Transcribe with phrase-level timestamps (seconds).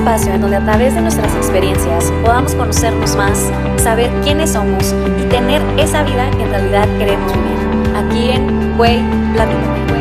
[0.00, 5.28] espacio en donde a través de nuestras experiencias podamos conocernos más, saber quiénes somos y
[5.28, 7.96] tener esa vida que en realidad queremos vivir.
[7.96, 8.98] Aquí en Way
[9.34, 10.00] Platícame.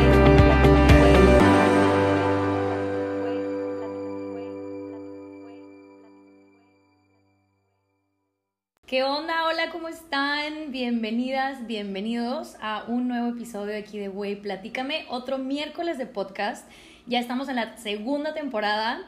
[8.88, 9.48] ¿Qué onda?
[9.48, 10.72] Hola, ¿cómo están?
[10.72, 16.66] Bienvenidas, bienvenidos a un nuevo episodio aquí de Way Platícame, otro miércoles de podcast.
[17.06, 19.02] Ya estamos en la segunda temporada.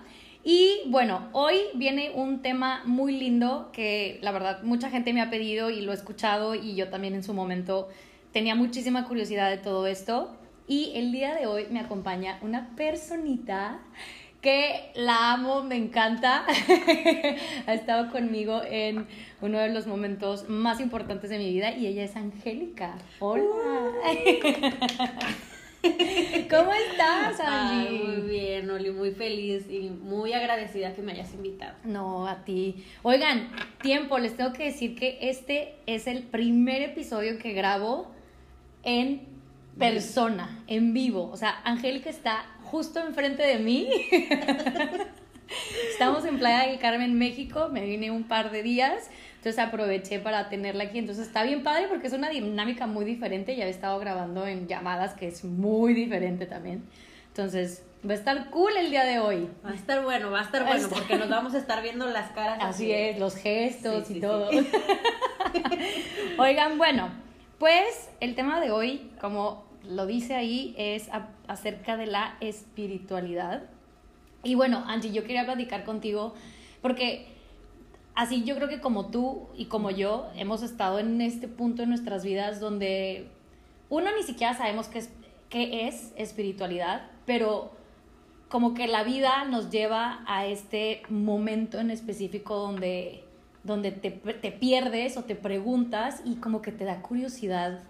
[0.43, 5.29] Y bueno, hoy viene un tema muy lindo que la verdad mucha gente me ha
[5.29, 7.89] pedido y lo he escuchado y yo también en su momento
[8.31, 10.35] tenía muchísima curiosidad de todo esto.
[10.67, 13.81] Y el día de hoy me acompaña una personita
[14.41, 16.45] que la amo, me encanta.
[17.67, 19.05] ha estado conmigo en
[19.41, 22.95] uno de los momentos más importantes de mi vida y ella es Angélica.
[23.19, 23.43] Hola.
[26.49, 27.99] ¿Cómo estás, Angie?
[27.99, 31.75] muy bien, Oli, muy feliz y muy agradecida que me hayas invitado.
[31.83, 32.83] No, a ti.
[33.03, 33.49] Oigan,
[33.81, 38.11] tiempo, les tengo que decir que este es el primer episodio que grabo
[38.83, 39.21] en
[39.77, 41.29] persona, en vivo.
[41.31, 43.89] O sea, Angélica está justo enfrente de mí.
[45.91, 47.69] Estamos en Playa del Carmen, México.
[47.71, 49.09] Me vine un par de días.
[49.41, 50.99] Entonces aproveché para tenerla aquí.
[50.99, 53.55] Entonces está bien padre porque es una dinámica muy diferente.
[53.55, 56.83] Ya he estado grabando en llamadas, que es muy diferente también.
[57.29, 59.49] Entonces va a estar cool el día de hoy.
[59.65, 62.29] Va a estar bueno, va a estar bueno porque nos vamos a estar viendo las
[62.33, 62.59] caras.
[62.61, 64.51] Así, es, los gestos y todo.
[66.37, 67.09] Oigan, bueno,
[67.57, 71.09] pues el tema de hoy, como lo dice ahí, es
[71.47, 73.63] acerca de la espiritualidad.
[74.43, 76.35] Y bueno, Angie, yo quería platicar contigo
[76.83, 77.40] porque
[78.15, 81.89] así yo creo que como tú y como yo hemos estado en este punto en
[81.89, 83.27] nuestras vidas donde
[83.89, 85.09] uno ni siquiera sabemos qué es,
[85.49, 87.71] qué es espiritualidad, pero
[88.47, 93.23] como que la vida nos lleva a este momento en específico donde,
[93.63, 97.83] donde te, te pierdes o te preguntas y como que te da curiosidad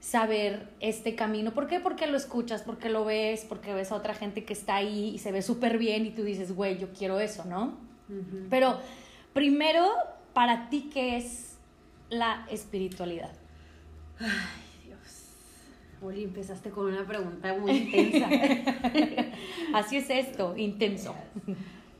[0.00, 1.52] saber este camino.
[1.52, 1.80] ¿Por qué?
[1.80, 5.18] Porque lo escuchas, porque lo ves, porque ves a otra gente que está ahí y
[5.18, 7.78] se ve súper bien y tú dices, güey, yo quiero eso, ¿no?
[8.48, 8.78] Pero
[9.32, 9.88] primero,
[10.32, 11.58] para ti, ¿qué es
[12.08, 13.32] la espiritualidad?
[14.18, 15.28] Ay, Dios.
[16.02, 18.28] Oli, empezaste con una pregunta muy intensa.
[19.74, 21.14] Así es esto, intenso.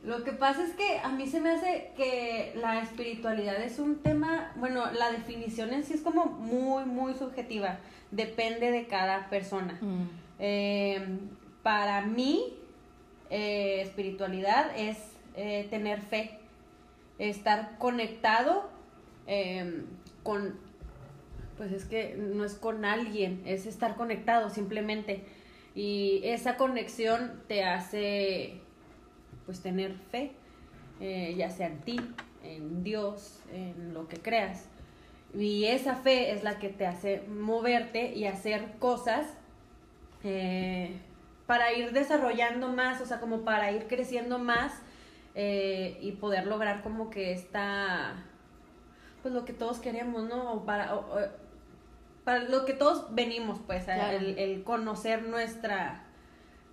[0.03, 3.97] Lo que pasa es que a mí se me hace que la espiritualidad es un
[3.97, 7.79] tema, bueno, la definición en sí es como muy, muy subjetiva,
[8.11, 9.79] depende de cada persona.
[9.81, 10.09] Mm.
[10.39, 11.19] Eh,
[11.63, 12.55] para mí,
[13.29, 14.97] eh, espiritualidad es
[15.37, 16.40] eh, tener fe,
[17.29, 18.69] estar conectado
[20.23, 20.59] con,
[21.57, 25.25] pues es que no es con alguien, es estar conectado simplemente.
[25.75, 28.61] Y esa conexión te hace
[29.47, 30.33] pues tener fe,
[31.01, 32.01] eh, ya sea en ti,
[32.43, 34.69] en Dios, en lo que creas.
[35.35, 39.27] Y esa fe es la que te hace moverte y hacer cosas
[40.25, 40.97] eh,
[41.47, 44.73] para ir desarrollando más, o sea, como para ir creciendo más
[45.35, 48.25] eh, y poder lograr como que esta,
[49.23, 50.53] pues lo que todos queremos, ¿no?
[50.53, 51.01] O para,
[52.25, 56.05] para lo que todos venimos, pues, el conocer nuestra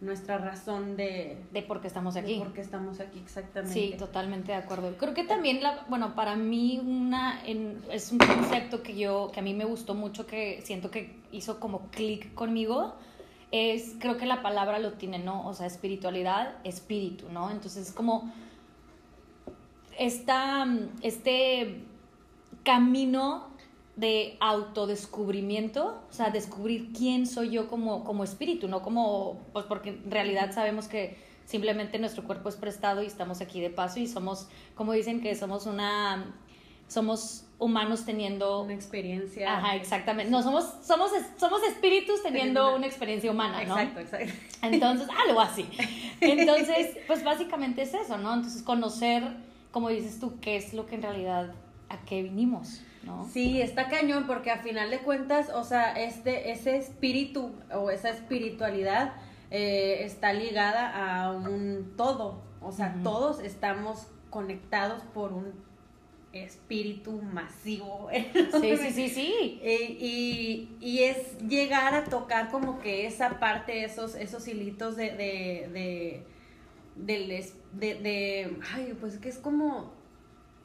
[0.01, 1.37] nuestra razón de...
[1.51, 2.37] De por qué estamos aquí.
[2.37, 3.73] De por qué estamos aquí, exactamente.
[3.73, 4.95] Sí, totalmente de acuerdo.
[4.97, 9.43] Creo que también, la, bueno, para mí una, es un concepto que yo, que a
[9.43, 12.95] mí me gustó mucho, que siento que hizo como clic conmigo,
[13.51, 15.47] es, creo que la palabra lo tiene, ¿no?
[15.47, 17.49] O sea, espiritualidad, espíritu, ¿no?
[17.49, 18.31] Entonces, como
[19.97, 20.67] esta,
[21.01, 21.81] este
[22.63, 23.47] camino
[23.95, 29.89] de autodescubrimiento, o sea, descubrir quién soy yo como, como espíritu, no como, pues porque
[29.89, 34.07] en realidad sabemos que simplemente nuestro cuerpo es prestado y estamos aquí de paso y
[34.07, 36.35] somos, como dicen que somos una,
[36.87, 39.57] somos humanos teniendo una experiencia.
[39.57, 40.29] Ajá, exactamente.
[40.31, 43.79] No, somos, somos, somos espíritus teniendo una experiencia humana, ¿no?
[43.79, 44.33] Exacto, exacto.
[44.61, 45.67] Entonces, algo así.
[46.21, 48.33] Entonces, pues básicamente es eso, ¿no?
[48.33, 49.23] Entonces, conocer,
[49.77, 51.53] como dices tú, qué es lo que en realidad,
[51.89, 52.81] a qué vinimos.
[53.31, 58.09] Sí, está cañón porque a final de cuentas, o sea, este, ese espíritu o esa
[58.09, 59.13] espiritualidad
[59.51, 65.53] eh, está ligada a un todo, o sea, todos estamos conectados por un
[66.33, 68.09] espíritu masivo.
[68.59, 69.59] Sí, sí, sí, sí.
[70.81, 76.25] Y, es llegar a tocar como que esa parte, esos, esos hilitos de, de, de,
[76.97, 79.93] de, de, ay, pues que es como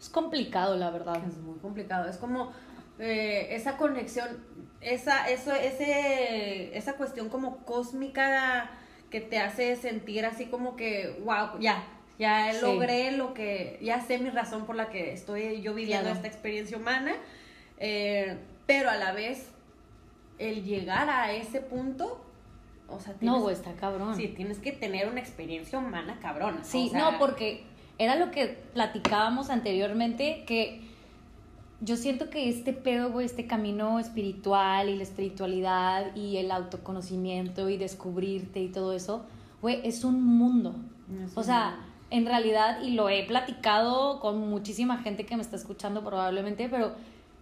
[0.01, 1.23] es complicado, la verdad.
[1.29, 2.09] Es muy complicado.
[2.09, 2.53] Es como
[2.99, 4.45] eh, esa conexión,
[4.81, 8.71] esa, eso, ese, esa cuestión como cósmica
[9.11, 11.85] que te hace sentir así como que, wow, ya,
[12.19, 12.61] ya Sí.
[12.63, 16.17] logré lo que, ya sé mi razón por la que estoy yo viviendo Claro.
[16.17, 17.15] esta experiencia humana,
[17.79, 19.51] eh, pero a la vez
[20.39, 22.25] el llegar a ese punto,
[22.95, 24.15] o sea, No, güey, está cabrón.
[24.17, 26.63] sí, tienes que tener una experiencia humana cabrona.
[26.65, 27.65] Sí, o sea, no, porque
[27.99, 30.81] era lo que platicábamos anteriormente, que
[31.81, 37.69] yo siento que este pedo, güey, este camino espiritual y la espiritualidad y el autoconocimiento
[37.69, 39.25] y descubrirte y todo eso,
[39.61, 40.75] güey, es un mundo.
[41.25, 41.87] Es O un sea, mundo.
[42.11, 46.93] en realidad, y lo he platicado con muchísima gente que me está escuchando probablemente, pero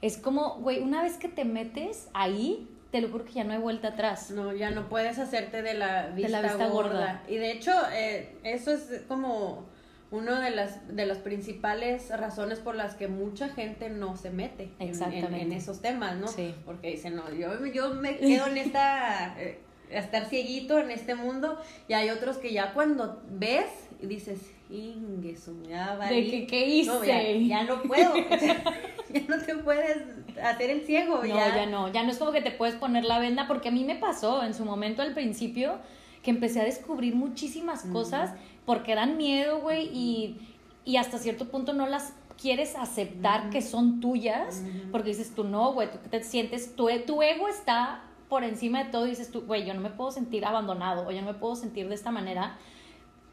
[0.01, 3.53] es como, güey, una vez que te metes ahí, te lo juro que ya no
[3.53, 4.31] hay vuelta atrás.
[4.31, 6.71] No, ya no puedes hacerte de la vista, vista gorda.
[6.91, 7.23] gorda.
[7.29, 9.69] Y de hecho, eh, eso es como
[10.11, 14.73] una de las, de las principales razones por las que mucha gente no se mete
[14.81, 15.01] en-
[15.35, 16.27] en, esos temas, ¿no?
[16.27, 16.55] Sí.
[16.67, 19.61] Porque dicen, no, yo, yo me quedo en esta, eh,
[19.93, 23.69] a estar cieguito en este mundo, y hay otros que ya cuando ves
[24.03, 26.31] y dices, ingueso, ya De valí".
[26.31, 26.91] que, ¿qué hice?
[26.91, 28.15] No, ya, ya no puedo,
[29.13, 29.99] ya no te puedes
[30.43, 31.55] hacer el ciego, No, ya.
[31.57, 33.85] ya no, ya no es como que te puedes poner la venda, porque a mí
[33.85, 35.79] me pasó en su momento al principio
[36.23, 38.33] que empecé a descubrir muchísimas cosas
[38.67, 40.37] porque dan miedo, güey, y,
[40.85, 44.63] y hasta cierto punto no las quieres aceptar que son tuyas,
[44.93, 48.91] porque dices tú, no, güey, tú te sientes, tu, tu ego está por encima de
[48.91, 51.39] todo y dices tú, güey, yo no me puedo sentir abandonado o yo no me
[51.39, 52.59] puedo sentir de esta manera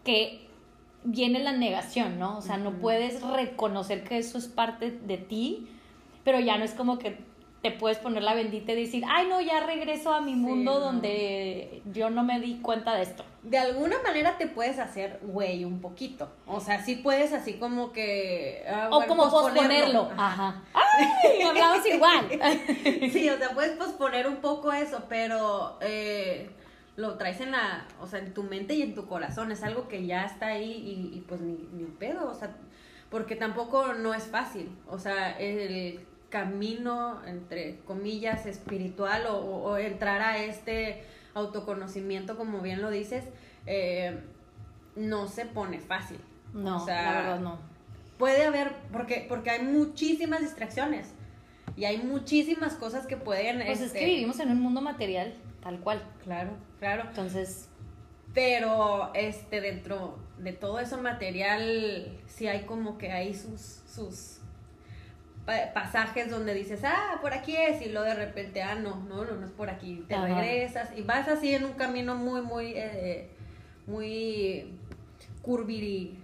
[0.04, 0.47] que
[1.10, 2.38] viene la negación, ¿no?
[2.38, 5.68] O sea, no puedes reconocer que eso es parte de ti,
[6.24, 7.18] pero ya no es como que
[7.62, 10.80] te puedes poner la bendita y decir, ay, no, ya regreso a mi mundo no.
[10.80, 13.24] donde yo no me di cuenta de esto.
[13.42, 16.30] de alguna manera te puedes hacer güey un poquito.
[16.46, 18.64] O sea, sí puedes así como que...
[18.70, 20.10] ah, O bueno, como posponerlo.
[20.18, 20.64] Ajá.
[20.64, 20.64] Ajá.
[20.74, 21.42] ¡Ay!
[21.42, 22.28] Hablamos igual.
[23.12, 26.50] Sí, o sea, puedes posponer un poco eso, pero eh,
[26.98, 29.52] lo traes en la, o sea, en tu mente y en tu corazón.
[29.54, 32.56] Es algo que ya está ahí y, y pues ni, ni un pedo, o sea,
[33.10, 34.70] porque tampoco no es fácil.
[34.90, 41.04] O sea, el camino, entre comillas, espiritual o, o- o entrar a este
[41.34, 43.24] autoconocimiento, como bien lo dices,
[43.66, 44.20] eh,
[44.96, 46.20] no se pone fácil.
[46.54, 47.60] No, O sea, la verdad no.
[48.18, 51.14] puede haber, porque, porque hay muchísimas distracciones
[51.76, 53.58] y hay muchísimas cosas que pueden...
[53.66, 55.36] Pues es este, que vivimos en un mundo material,
[55.68, 56.02] tal cual.
[56.24, 57.04] Claro, claro.
[57.10, 57.68] Entonces,
[58.34, 64.38] Pero este dentro de todo eso material, sí hay como que hay sus, sus
[65.46, 69.26] pa- pasajes donde dices, ah, por aquí es, y luego de repente, ah, no, no,
[69.26, 70.28] no, no es por aquí, te Ajá.
[70.28, 73.30] regresas y vas así en un camino muy, muy, eh,
[73.88, 74.78] muy
[75.42, 76.20] curviri,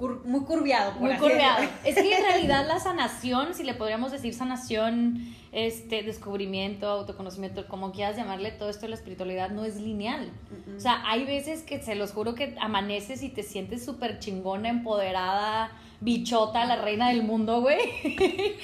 [0.00, 1.20] cur- muy curviado, por muy así
[1.60, 1.70] decirlo.
[1.84, 7.90] Es que en realidad la sanación, si le podríamos decir sanación, este descubrimiento, autoconocimiento, como
[7.92, 10.30] quieras llamarle, todo esto de la espiritualidad no es lineal.
[10.76, 14.68] O sea, hay veces que se los juro que amaneces y te sientes súper chingona,
[14.68, 17.78] empoderada, bichota, la reina del mundo, güey.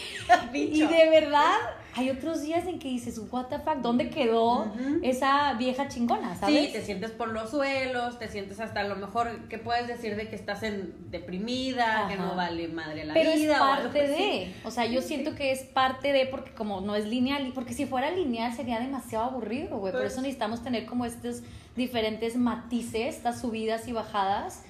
[0.55, 1.57] Y de verdad,
[1.99, 4.71] hay otros días en que dices, what the fuck, ¿dónde quedó
[5.03, 6.67] esa vieja chingona, sabes?
[6.67, 10.15] Sí, te sientes por los suelos, te sientes hasta a lo mejor que puedes decir
[10.15, 13.63] de que estás en deprimida, que no vale madre la Pero es vida.
[13.63, 14.23] o algo parte así.
[14.23, 17.73] de, o sea, yo siento que es parte de, porque como no es lineal, porque
[17.73, 19.93] si fuera lineal sería demasiado aburrido, güey.
[19.93, 21.41] Por Pues- eso necesitamos tener como estos
[21.77, 24.63] diferentes matices, estas subidas y bajadas,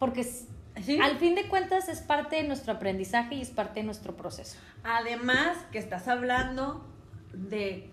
[0.00, 0.46] porque es-
[0.82, 0.98] Sí.
[1.00, 4.58] al fin de cuentas es parte de nuestro aprendizaje y es parte de nuestro proceso.
[4.82, 6.84] Además, que estás hablando
[7.32, 7.90] de.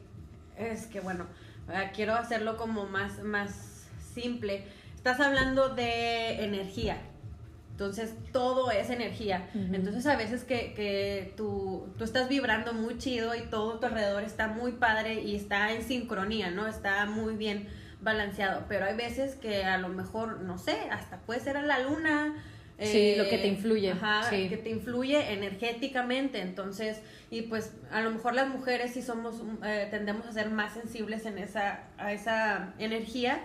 [0.58, 1.28] Es que bueno,
[1.68, 4.66] ah, quiero hacerlo como más, más simple.
[4.96, 6.98] Estás hablando de energía.
[7.72, 9.50] Entonces, todo es energía.
[9.56, 14.24] Entonces, a veces que, que tú, tú estás vibrando muy chido y todo tu alrededor
[14.24, 16.68] está muy padre y está en sincronía, ¿no?
[16.68, 17.68] Está muy bien
[18.02, 18.66] balanceado.
[18.68, 22.36] Pero hay veces que a lo mejor, no sé, hasta puede ser a la luna.
[22.86, 24.50] Sí, lo que te influye, Ajá, sí.
[24.50, 26.42] que te influye energéticamente.
[26.42, 30.74] Entonces, y pues a lo mejor las mujeres sí somos, eh, tendemos a ser más
[30.74, 33.42] sensibles en esa, a esa energía.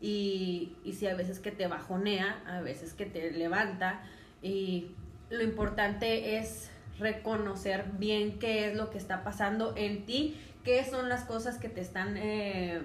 [0.00, 4.02] Y, y sí, a veces que te bajonea, a veces que te levanta.
[4.42, 4.90] Y
[5.30, 11.08] lo importante es reconocer bien qué es lo que está pasando en ti, qué son
[11.08, 12.82] las cosas que te están eh,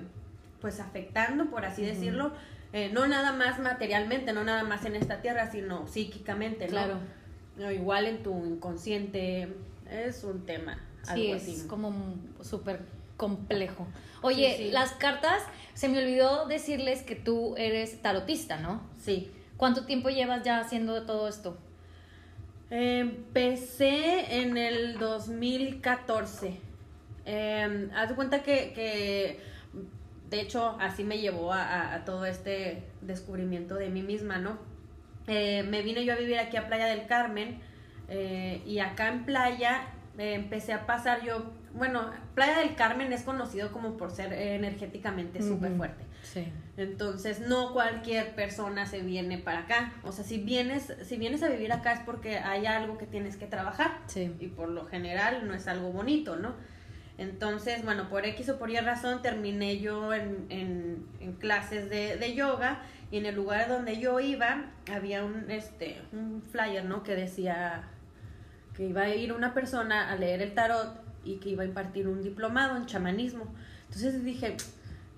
[0.60, 2.32] pues afectando, por así decirlo.
[2.74, 6.72] Eh, no nada más materialmente, no nada más en esta tierra, sino psíquicamente, ¿no?
[6.72, 7.00] Claro.
[7.58, 9.50] No, igual en tu inconsciente
[9.90, 10.80] es un tema.
[11.04, 12.82] Sí, es como súper
[13.18, 13.88] complejo.
[14.22, 14.72] Oye, Sí, sí.
[14.72, 18.82] las cartas, se me olvidó decirles que tú eres tarotista, ¿no?
[18.98, 19.32] Sí.
[19.58, 21.58] ¿Cuánto tiempo llevas ya haciendo todo esto?
[22.70, 26.58] Empecé en el 2014.
[27.26, 29.40] Eh, haz de cuenta que, que,
[30.32, 34.58] de hecho, así me llevó a, a- a todo este descubrimiento de mí misma, ¿no?
[35.28, 37.60] eh, me vine yo a vivir aquí a Playa del Carmen
[38.10, 39.84] eh, y acá en Playa
[40.18, 45.42] eh, empecé a pasar yo, bueno, Playa del Carmen es conocido como por ser energéticamente
[45.44, 46.04] súper fuerte.
[46.24, 46.52] Sí.
[46.78, 49.94] Entonces, no cualquier persona se viene para acá.
[50.04, 53.38] O sea, si vienes, si vienes a vivir acá es porque hay algo que tienes
[53.38, 54.00] que trabajar.
[54.08, 54.34] Sí.
[54.40, 56.54] Y por lo general no es algo bonito, ¿no?
[57.22, 61.06] Entonces, bueno, por X o por Y razón terminé yo en,
[61.40, 66.84] clases de, yoga y en el lugar donde yo iba había un, este, un flyer,
[66.84, 67.04] ¿no?
[67.04, 67.84] Que decía
[68.76, 72.08] que iba a ir una persona a leer el tarot y que iba a impartir
[72.08, 73.46] un diplomado en chamanismo.
[73.84, 74.58] Entonces dije,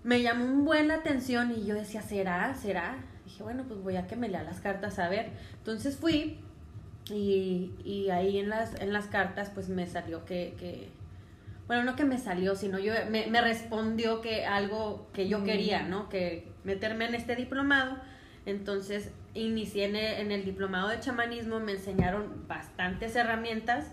[0.04, 2.54] me llamó un buen la atención y yo decía, ¿será?
[2.56, 2.98] ¿Será?
[3.24, 5.30] Dije, bueno, pues voy a que me lea las cartas a ver.
[5.60, 6.38] Entonces fui
[7.10, 10.92] y, y ahí en las, en las cartas pues me salió que,
[11.74, 15.84] bueno, no que me salió, sino yo me, me respondió que algo que yo quería,
[15.84, 16.10] ¿no?
[16.10, 17.98] Que meterme en este diplomado.
[18.46, 23.88] Entonces inicié en el, en el diplomado de chamanismo, me enseñaron bastantes herramientas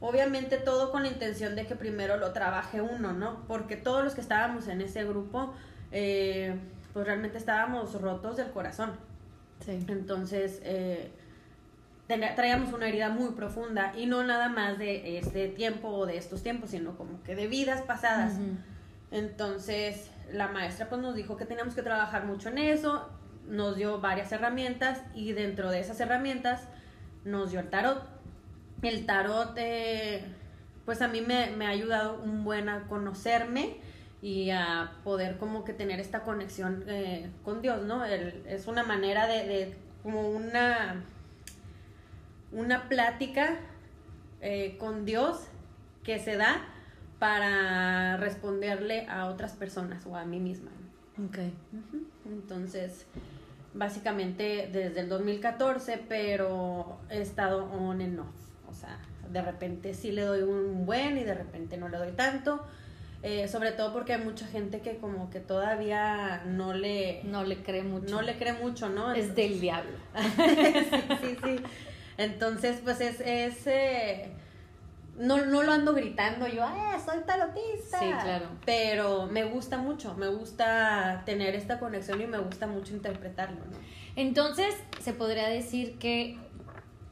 [0.00, 3.42] obviamente todo con la intención de que primero lo trabaje uno, ¿no?
[3.48, 5.54] Porque todos los que estábamos en ese grupo,
[5.92, 6.54] eh,
[6.92, 8.92] pues realmente estábamos rotos del corazón.
[9.64, 9.82] Sí.
[9.88, 11.10] Entonces, eh,
[12.06, 16.42] traíamos una herida muy profunda y no nada más de este tiempo o de estos
[16.42, 18.34] tiempos, sino como que de vidas pasadas.
[18.34, 18.56] Uh -huh.
[19.10, 23.08] Entonces, la maestra pues nos dijo que teníamos que trabajar mucho en eso,
[23.46, 26.62] nos dio varias herramientas y dentro de esas herramientas
[27.24, 28.14] nos dio el tarot
[28.88, 30.24] el tarot, eh,
[30.84, 33.76] pues a mí me, me, ha ayudado un buen a conocerme
[34.22, 38.04] y a poder como que tener esta conexión eh, con Dios, ¿no?
[38.04, 41.04] El, es una manera de, de, como una,
[42.54, 43.58] una plática
[44.40, 45.48] eh, con Dios
[46.02, 46.66] que se da
[47.18, 50.70] para responderle a otras personas o a mí misma.
[51.18, 51.38] Ok.
[51.38, 52.04] Uh -huh.
[52.26, 53.06] Entonces,
[53.72, 58.26] básicamente desde el 2014, pero he estado on and off.
[58.68, 58.98] O sea,
[59.30, 62.64] de repente sí le doy un buen y de repente no le doy tanto.
[63.22, 67.22] Eh, sobre todo porque hay mucha gente que como que todavía no le...
[67.24, 68.14] No le cree mucho.
[68.14, 69.14] No le cree mucho, ¿no?
[69.14, 69.96] Es del diablo.
[70.36, 71.56] sí, sí, sí.
[72.18, 73.20] Entonces, pues es...
[73.20, 74.30] es eh,
[75.18, 78.00] no, no lo ando gritando yo, ¡eh, soy tarotista!
[78.00, 78.46] Sí, claro.
[78.66, 83.78] Pero me gusta mucho, me gusta tener esta conexión y me gusta mucho interpretarlo, ¿no?
[84.16, 86.36] Entonces, se podría decir que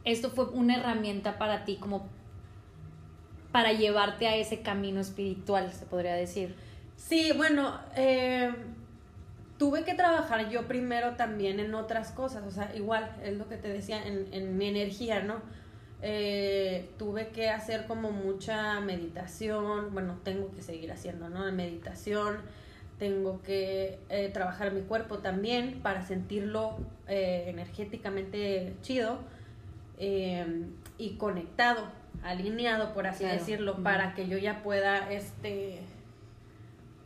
[0.04, 2.08] esto fue una herramienta para ti como
[3.52, 6.56] para llevarte a ese camino espiritual, se podría decir.
[6.96, 8.52] Sí, bueno, eh,
[9.62, 13.56] tuve que trabajar yo primero también en otras cosas, o sea, igual, es lo que
[13.56, 15.36] te decía, en, en mi energía, ¿no?
[16.02, 21.52] Eh, tuve que hacer como mucha meditación, bueno, tengo que seguir haciendo, ¿no?
[21.52, 22.38] Meditación,
[22.98, 29.20] tengo que eh, trabajar mi cuerpo también para sentirlo eh, energéticamente chido
[29.96, 30.64] eh,
[30.98, 31.86] y conectado,
[32.24, 33.38] alineado, por así Claro.
[33.38, 35.82] decirlo, para que yo ya pueda, este,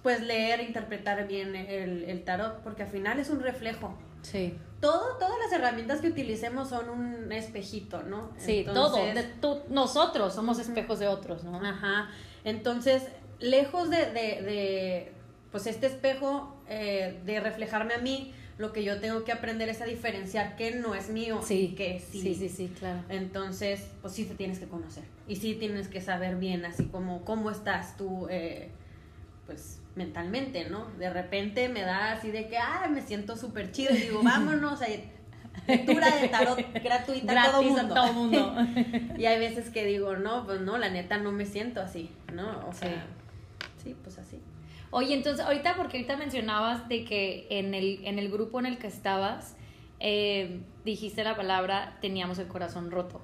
[0.07, 3.93] pues leer, interpretar bien el, el tarot, porque al final es un reflejo.
[4.23, 4.57] Sí.
[4.81, 8.31] Todo, todas las herramientas que utilicemos son un espejito, ¿no?
[8.39, 9.15] Sí, Entonces- todo.
[9.15, 11.57] De, tú- nosotros somos espejos de otros, ¿no?
[11.59, 12.09] Ajá.
[12.45, 13.03] Entonces,
[13.41, 15.13] lejos de, de, de,
[15.51, 19.81] pues este espejo, eh, de reflejarme a mí, lo que yo tengo que aprender es
[19.81, 22.21] a diferenciar qué no es mío Sí, y qué sí.
[22.21, 23.01] sí, sí, sí, claro.
[23.09, 25.03] Entonces, pues sí te tienes que conocer.
[25.27, 28.71] Y sí tienes que saber bien, así como cómo estás tú, eh,
[29.47, 30.87] pues mentalmente, ¿no?
[30.99, 34.81] De repente me da así de que, ah, me siento súper chido y digo, vámonos
[34.83, 34.87] a
[35.67, 37.81] lectura de tarot gratuita todo mundo.
[37.81, 38.57] a todo mundo.
[39.19, 42.67] Y hay veces que digo, no, pues no, la neta no me siento así, ¿no?
[42.69, 43.07] O sea,
[43.83, 44.39] sí, pues así.
[44.91, 48.79] Oye, entonces, ahorita, porque ahorita mencionabas de que en el, en el grupo en el
[48.79, 49.57] que estabas,
[49.99, 53.21] eh, dijiste la palabra, teníamos el corazón roto.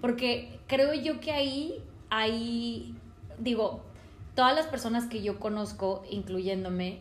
[0.00, 2.94] Porque creo yo que ahí hay,
[3.38, 3.84] digo,
[4.34, 7.00] todas las personas que yo conozco, incluyéndome,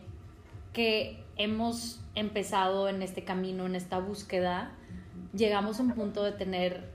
[0.73, 4.71] que hemos empezado en este camino, en esta búsqueda,
[5.33, 6.89] llegamos a un punto de tener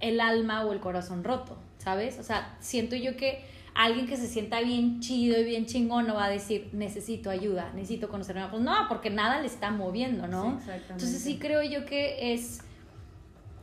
[0.00, 2.18] el alma o el corazón roto, ¿sabes?
[2.18, 6.14] O sea, siento yo que alguien que se sienta bien chido y bien chingón no
[6.14, 8.46] va a decir, necesito ayuda, necesito conocerme.
[8.48, 10.60] Pues no, porque nada le está moviendo, ¿no?
[10.64, 10.70] Sí.
[10.90, 12.60] Entonces sí creo yo que es,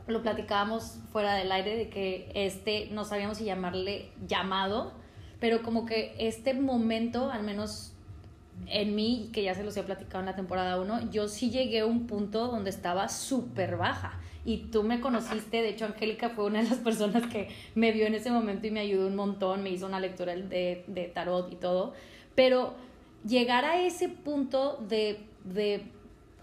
[0.06, 4.92] lo platicábamos fuera del aire, de que este, no sabíamos si llamarle llamado,
[5.40, 7.92] pero como que este momento, al menos
[8.66, 11.80] en mí, que ya se los he platicado en la temporada 1, yo sí llegué
[11.80, 14.18] a un punto donde estaba súper baja.
[14.44, 18.06] Y tú me conociste, de hecho Angélica fue una de las personas que me vio
[18.06, 21.52] en ese momento y me ayudó un montón, me hizo una lectura de, de tarot
[21.52, 21.94] y todo.
[22.34, 22.74] Pero
[23.26, 25.82] llegar a ese punto de, de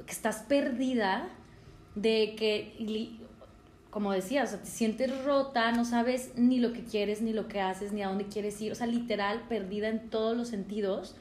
[0.05, 1.29] que estás perdida,
[1.95, 2.75] de que,
[3.93, 7.47] como decía, o sea, te sientes rota, no sabes ni lo que quieres, ni lo
[7.47, 11.15] que haces, ni a dónde quieres ir, o sea, literal, perdida en todos los sentidos.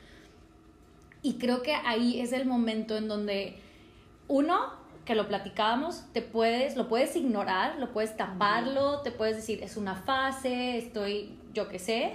[1.20, 3.56] Y creo que ahí es el momento en donde
[4.26, 4.72] uno,
[5.04, 9.76] que lo platicábamos, te puedes, lo puedes ignorar, lo puedes taparlo, te puedes decir, es
[9.76, 12.14] una fase, estoy, yo qué sé,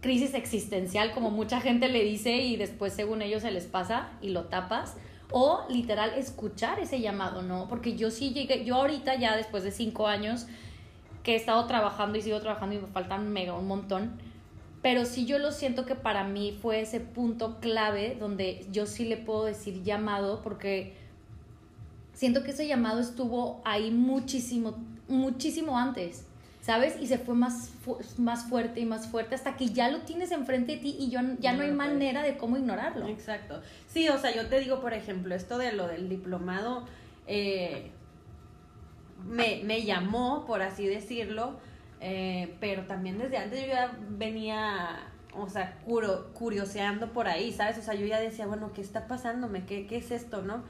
[0.00, 4.30] crisis existencial, como mucha gente le dice y después según ellos se les pasa y
[4.30, 4.96] lo tapas.
[5.30, 7.66] O literal escuchar ese llamado, ¿no?
[7.68, 10.46] Porque yo sí llegué, yo ahorita ya después de cinco años
[11.22, 14.18] que he estado trabajando y sigo trabajando y me faltan mega un montón,
[14.82, 19.06] pero sí yo lo siento que para mí fue ese punto clave donde yo sí
[19.06, 20.94] le puedo decir llamado porque
[22.12, 24.74] siento que ese llamado estuvo ahí muchísimo,
[25.08, 26.26] muchísimo antes.
[26.64, 26.96] ¿Sabes?
[26.98, 27.72] Y se fue más,
[28.16, 31.20] más fuerte y más fuerte hasta que ya lo tienes enfrente de ti y yo,
[31.38, 33.06] ya no hay manera de cómo ignorarlo.
[33.06, 33.60] Exacto.
[33.86, 36.86] Sí, o sea, yo te digo, por ejemplo, esto de lo del diplomado
[37.26, 37.90] eh,
[39.26, 41.58] me, me, llamó, por así decirlo,
[42.00, 45.00] eh, pero también desde antes yo ya venía,
[45.34, 45.78] o sea,
[46.32, 47.76] curioseando por ahí, ¿sabes?
[47.76, 49.66] O sea, yo ya decía, bueno, ¿qué está pasándome?
[49.66, 50.64] ¿Qué, qué es esto, no?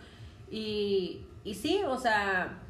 [0.51, 2.63] Y, y sí, o sea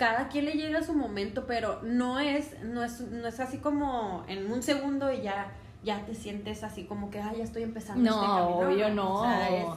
[0.00, 4.24] cada quien le llega su momento, pero no es, no es, no es así como
[4.28, 5.52] en un segundo y ya,
[5.84, 8.80] ya te sientes así como que, ay, ya estoy empezando no, este camino.
[8.80, 9.20] yo no.
[9.20, 9.76] O sea,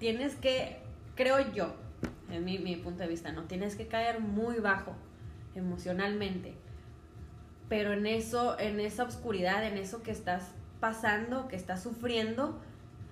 [0.00, 0.78] tienes que,
[1.14, 1.72] creo yo,
[2.32, 3.44] en mi, mi punto de vista, ¿no?
[3.44, 4.96] Tienes que caer muy bajo
[5.54, 6.56] emocionalmente.
[7.68, 12.60] Pero en eso, en esa oscuridad, en eso que estás pasando, que estás sufriendo,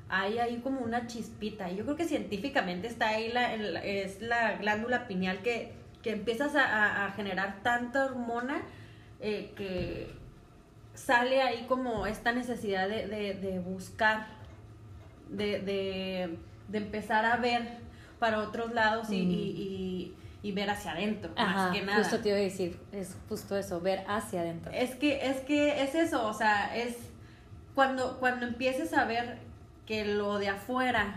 [0.09, 1.71] hay ahí como una chispita.
[1.71, 6.55] Y yo creo que científicamente está ahí la, es la glándula pineal que que empiezas
[6.57, 8.63] a, generar tanta hormona
[9.21, 10.11] eh, que
[10.95, 14.27] sale ahí como esta necesidad de, buscar,
[15.29, 16.39] de,
[16.73, 17.79] empezar a ver
[18.19, 20.15] para otros lados y,
[20.55, 21.99] ver hacia adentro, más que nada.
[21.99, 24.73] Justo te iba a decir, es justo eso, ver hacia adentro.
[24.73, 26.97] Es que, es que es eso, o sea, es
[27.75, 29.39] cuando, cuando empieces a ver
[29.87, 31.17] que lo de afuera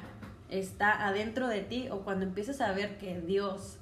[0.50, 3.80] está adentro de ti o cuando empieces a ver que Dios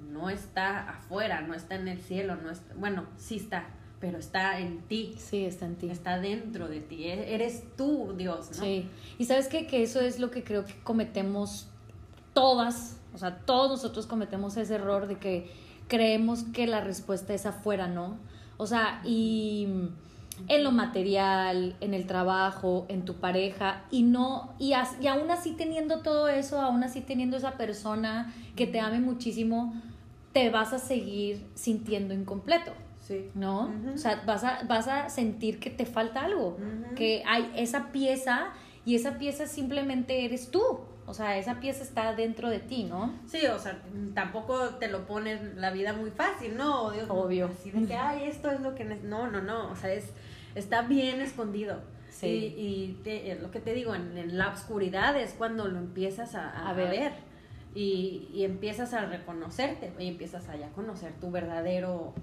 [0.00, 3.66] no está afuera, no está en el cielo, no está, bueno, sí está,
[4.00, 5.14] pero está en ti.
[5.18, 5.88] Sí, está en ti.
[5.88, 7.04] Está dentro de ti.
[7.04, 8.62] E-, eres tú, Dios, ¿no?
[8.62, 8.88] Sí.
[9.18, 9.66] Y sabes qué?
[9.66, 11.68] que eso es lo que creo que cometemos
[12.32, 15.50] todas, o sea, todos nosotros cometemos ese error de que
[15.88, 18.18] creemos que la respuesta es afuera, ¿no?
[18.58, 19.68] O sea, y
[20.48, 25.52] en lo material, en el trabajo, en tu pareja, y no, y, y aún así
[25.52, 29.74] teniendo todo eso, aún así teniendo esa persona que te ame muchísimo,
[30.32, 32.72] te vas a seguir sintiendo incompleto.
[33.00, 33.30] Sí.
[33.34, 33.72] ¿No?
[33.94, 36.56] O sea, vas a, vas a sentir que te falta algo,
[36.96, 38.48] que hay esa pieza
[38.84, 40.60] y esa pieza simplemente eres tú.
[41.06, 43.14] O sea, esa pieza está dentro de ti, ¿no?
[43.26, 43.80] Sí, o sea,
[44.12, 46.90] tampoco te lo pones la vida muy fácil, ¿no?
[46.90, 47.46] Dios, Obvio.
[47.46, 48.84] Así de que, ay, esto es lo que...
[48.84, 50.10] No, no, no, o sea, es,
[50.56, 51.80] está bien escondido.
[52.10, 52.26] Sí.
[52.26, 56.72] Y, y lo que te digo, en, la oscuridad es cuando lo empiezas a, a,
[56.72, 57.12] ver
[57.74, 62.14] y, y, empiezas a reconocerte y empiezas a ya conocer tu verdadero,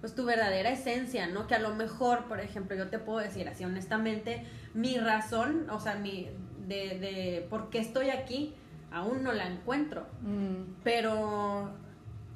[0.00, 1.46] pues tu verdadera esencia, ¿no?
[1.46, 5.80] Que a lo mejor, por ejemplo, yo te puedo decir así honestamente, mi razón, o
[5.80, 6.28] sea, mi,
[6.66, 8.54] de, de por qué estoy aquí,
[8.90, 10.82] aún no la encuentro, mm.
[10.82, 11.70] pero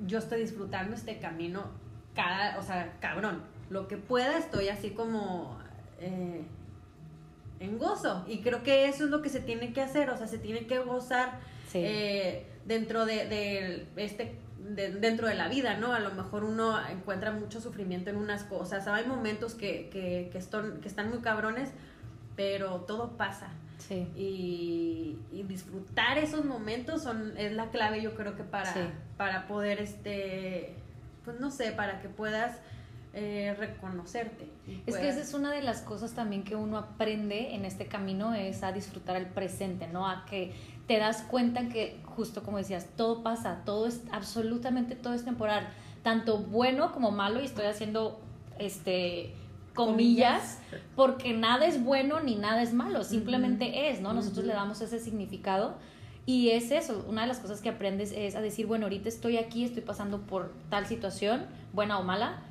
[0.06, 1.64] yo estoy disfrutando este camino
[2.14, 5.58] cada, o sea, cabrón, lo que pueda estoy así como...
[6.00, 6.42] Eh,
[7.60, 10.26] en gozo y creo que eso es lo que se tiene que hacer, o sea,
[10.26, 11.40] se tiene que gozar
[11.74, 15.92] eh, dentro de, este dentro de la vida, ¿no?
[15.92, 20.38] A lo mejor uno encuentra mucho sufrimiento en unas cosas, hay momentos que, que, que,
[20.38, 21.70] están, que están muy cabrones,
[22.36, 23.48] pero todo pasa.
[23.78, 24.06] Sí.
[24.16, 28.74] Y, disfrutar esos momentos son, es la clave yo creo que para,
[29.16, 30.74] para poder, este,
[31.24, 32.60] pues no sé, para que puedas
[33.14, 34.48] eh, reconocerte.
[34.86, 38.34] Es que esa es una de las cosas también que uno aprende en este camino,
[38.34, 40.06] es a disfrutar el presente, ¿no?
[40.06, 40.52] A que
[40.86, 45.68] te das cuenta que, justo como decías, todo pasa, todo es, absolutamente todo es temporal,
[46.02, 48.20] tanto bueno como malo, y estoy haciendo,
[48.58, 49.34] este,
[49.74, 50.58] comillas,
[50.96, 54.12] porque nada es bueno ni nada es malo, simplemente es, ¿no?
[54.12, 55.76] Nosotros le damos ese significado.
[56.26, 59.38] Y es eso, una de las cosas que aprendes es a decir, bueno, ahorita estoy
[59.38, 62.42] aquí, estoy pasando por tal situación, buena o mala,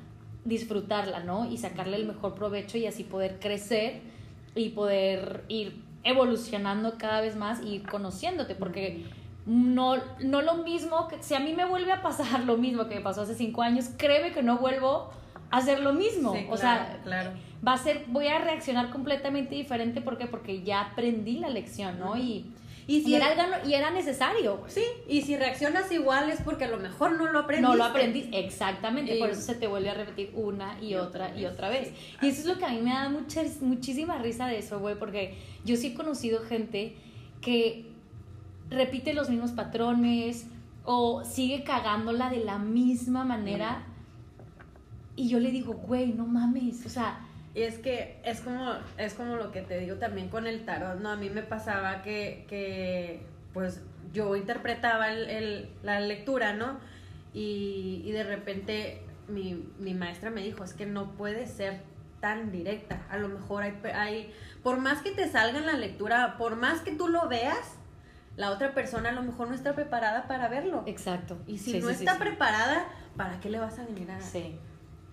[0.48, 1.50] disfrutarla, ¿no?
[1.50, 4.00] Y sacarle el mejor provecho y así poder crecer
[4.54, 9.04] y poder ir evolucionando cada vez más y ir conociéndote, porque
[9.46, 12.96] no, no lo mismo que si a mí me vuelve a pasar lo mismo que
[12.96, 15.10] me pasó hace cinco años, créeme que no vuelvo
[15.50, 16.34] a hacer lo mismo.
[16.50, 17.30] o sea, claro.
[17.66, 22.16] va a ser, voy a reaccionar completamente diferente, ¿por Porque ya aprendí la lección, ¿no?
[22.16, 22.46] Y,
[22.88, 24.56] Y si Y era, algo- y era necesario.
[24.56, 24.70] güey.
[24.72, 27.70] Sí, y si reaccionas igual es porque a lo mejor no lo aprendiste.
[27.70, 31.44] No lo aprendí, exactamente, por eso se te vuelve a repetir una y otra y
[31.44, 31.92] otra vez.
[32.22, 34.98] Y eso es lo que a mí me da mucha, muchísima risa de eso, güey,
[34.98, 36.96] porque yo sí he conocido gente
[37.42, 37.84] que
[38.70, 40.46] repite los mismos patrones
[40.84, 43.84] o sigue cagándola de la misma manera.
[45.14, 47.20] Y yo le digo, güey, no mames, o sea,
[47.58, 51.00] Y es que es como, es como lo que te digo también con el tarot,
[51.00, 51.10] ¿no?
[51.10, 53.20] A mí me pasaba que, que
[53.52, 56.78] pues, yo interpretaba el, el- la lectura, ¿no?
[57.34, 61.80] Y, y de repente mi, mi maestra me dijo, es que no puede ser
[62.20, 63.04] tan directa.
[63.10, 66.80] A lo mejor hay, hay, por más que te salga en la lectura, por más
[66.82, 67.74] que tú lo veas,
[68.36, 70.84] la otra persona a lo mejor no está preparada para verlo.
[70.86, 71.36] exacto.
[71.48, 72.18] Y si Sí, no sí, está sí.
[72.20, 74.56] preparada, ¿para qué le vas a venir a, Sí.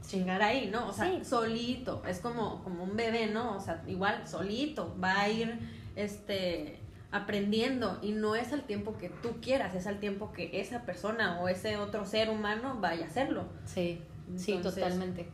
[0.08, 0.88] Chingar ahí, ¿no?
[0.88, 1.26] O sea, Sí.
[1.26, 3.56] solito, es como, como un bebé, ¿no?
[3.56, 5.60] O sea, igual, solito, va a ir,
[5.96, 6.80] este,
[7.12, 11.40] aprendiendo y no es al tiempo que tú quieras, es al tiempo que esa persona
[11.40, 13.46] o ese otro ser humano vaya a hacerlo.
[13.66, 14.02] Sí,
[14.36, 15.30] sí, totalmente.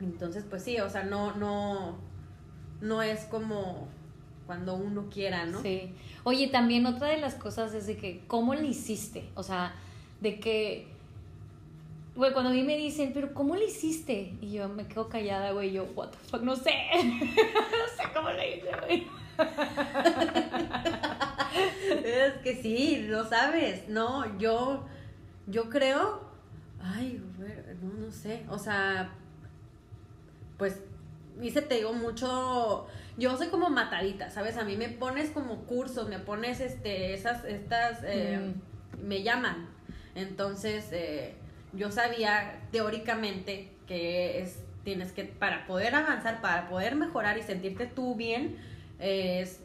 [0.00, 1.98] Entonces, pues sí, o sea, no, no,
[2.80, 3.88] no es como
[4.46, 5.60] cuando uno quiera, ¿no?
[5.62, 5.94] Sí.
[6.22, 9.28] Oye, también otra de las cosas es de que, ¿cómo le hiciste?
[9.34, 9.74] O sea,
[10.20, 10.86] de que,
[12.16, 14.36] güey, cuando a mí me dicen, pero ¿cómo le hiciste?
[14.40, 16.72] Y yo me quedo callada, güey, yo, what the fuck, no sé.
[17.04, 19.06] no sé cómo le hice, güey.
[22.04, 23.88] Es que sí, lo sabes.
[23.88, 24.86] No, yo,
[25.46, 26.20] yo creo,
[26.80, 27.52] ay, güey,
[27.82, 29.12] no, no sé, o sea,
[30.56, 30.80] pues,
[31.42, 32.86] hice, te digo, mucho,
[33.18, 34.56] yo soy como matadita, ¿sabes?
[34.56, 38.54] A mí me pones como cursos, me pones, este, esas, estas, eh,
[39.02, 39.68] me llaman.
[40.14, 41.34] Entonces, eh,
[41.72, 47.86] yo sabía teóricamente que es, tienes que, para poder avanzar, para poder mejorar y sentirte
[47.86, 48.56] tú bien,
[48.98, 49.60] es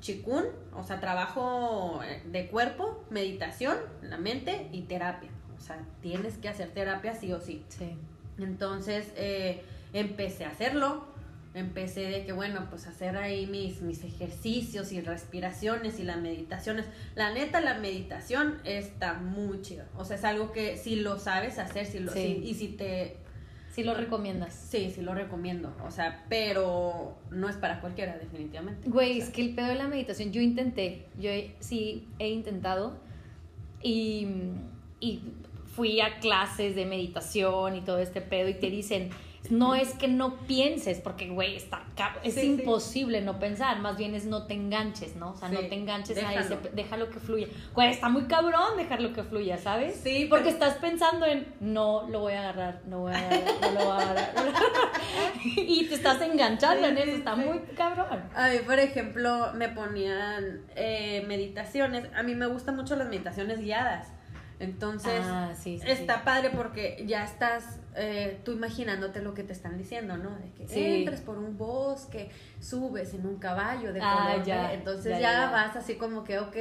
[0.00, 5.30] chikun, o sea, trabajo eh, de cuerpo, meditación, la mente y terapia.
[5.56, 7.64] O sea, tienes que hacer terapia sí o sí.
[7.68, 7.96] Sí.
[8.38, 11.04] Entonces, eh, empecé a hacerlo.
[11.54, 16.86] Empecé de que, bueno, pues hacer ahí mis, mis ejercicios y respiraciones y las meditaciones.
[17.14, 19.86] La neta, la meditación está muy chida.
[19.96, 22.40] O sea, es algo que si lo sabes hacer, si lo, Sí.
[22.42, 23.16] si- y si te,
[23.74, 24.52] Sí lo recomiendas.
[24.52, 25.74] Sí, sí lo recomiendo.
[25.86, 28.86] O sea, pero no es para cualquiera, definitivamente.
[28.90, 32.98] Güey, es que el pedo de la meditación, yo intenté, yo he- sí he intentado
[33.82, 34.26] y,
[35.00, 35.20] y
[35.74, 39.08] fui a clases de meditación y todo este pedo y te dicen,
[39.50, 41.82] no es que no pienses, porque güey, está
[42.24, 42.46] es Sí, sí.
[42.46, 45.30] imposible no pensar, más bien es no te enganches, ¿no?
[45.32, 46.54] O sea, no te enganches a déjalo.
[46.60, 47.48] ese, déjalo que fluya.
[47.74, 50.00] Güey, está muy cabrón dejarlo que fluya, ¿sabes?
[50.02, 53.42] Sí, porque pero- estás pensando en, no lo voy a agarrar, no voy a agarrar,
[53.60, 54.28] no lo voy a agarrar.
[54.36, 54.54] a agarrar".
[55.44, 58.22] y te estás enganchando en eso, está muy cabrón.
[58.34, 62.06] A mí, por ejemplo, me ponían eh, meditaciones.
[62.14, 64.08] A mí me gustan mucho las meditaciones guiadas.
[64.62, 66.20] Entonces, Ah, sí, sí, está sí.
[66.24, 70.30] padre porque ya estás eh, tú imaginándote lo que te están diciendo, ¿no?
[70.38, 74.72] De que entres por un bosque, subes en un caballo de Ah, color ya.
[74.72, 75.50] Entonces ya, ya, ya, ya.
[75.50, 76.56] vas así como que, ok,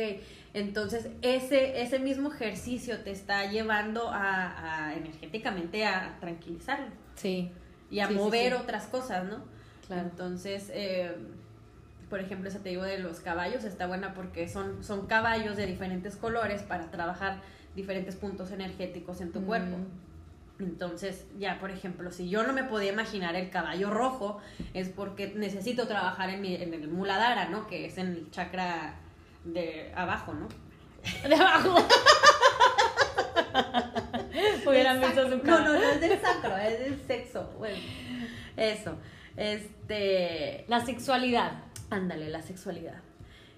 [0.53, 7.51] entonces ese, ese mismo ejercicio te está llevando a, a energéticamente a tranquilizarlo Sí.
[7.91, 9.37] y a mover otras cosas, ¿no?
[9.87, 10.01] Claro.
[10.09, 11.15] Entonces, eh,
[12.09, 15.65] por ejemplo, esa te digo de los caballos, está buena porque son, son caballos de
[15.65, 17.37] diferentes colores para trabajar
[17.75, 19.45] diferentes puntos energéticos en tu Mm.
[19.45, 19.77] cuerpo.
[20.59, 24.37] Entonces, ya, por ejemplo, si yo no me podía imaginar el caballo rojo,
[24.75, 27.65] es porque necesito trabajar en, mi, en el muladhara, ¿no?
[27.67, 28.95] Que es en el chakra
[29.43, 30.47] de abajo, ¿no?
[31.27, 31.75] De abajo.
[34.67, 35.65] Hubieran visto su cara.
[35.65, 37.49] No, no, no es del sacro, es del sexo.
[37.57, 37.77] Bueno,
[38.55, 38.95] eso.
[39.35, 40.65] Este.
[40.67, 41.63] La sexualidad.
[41.89, 43.01] Ándale, la sexualidad.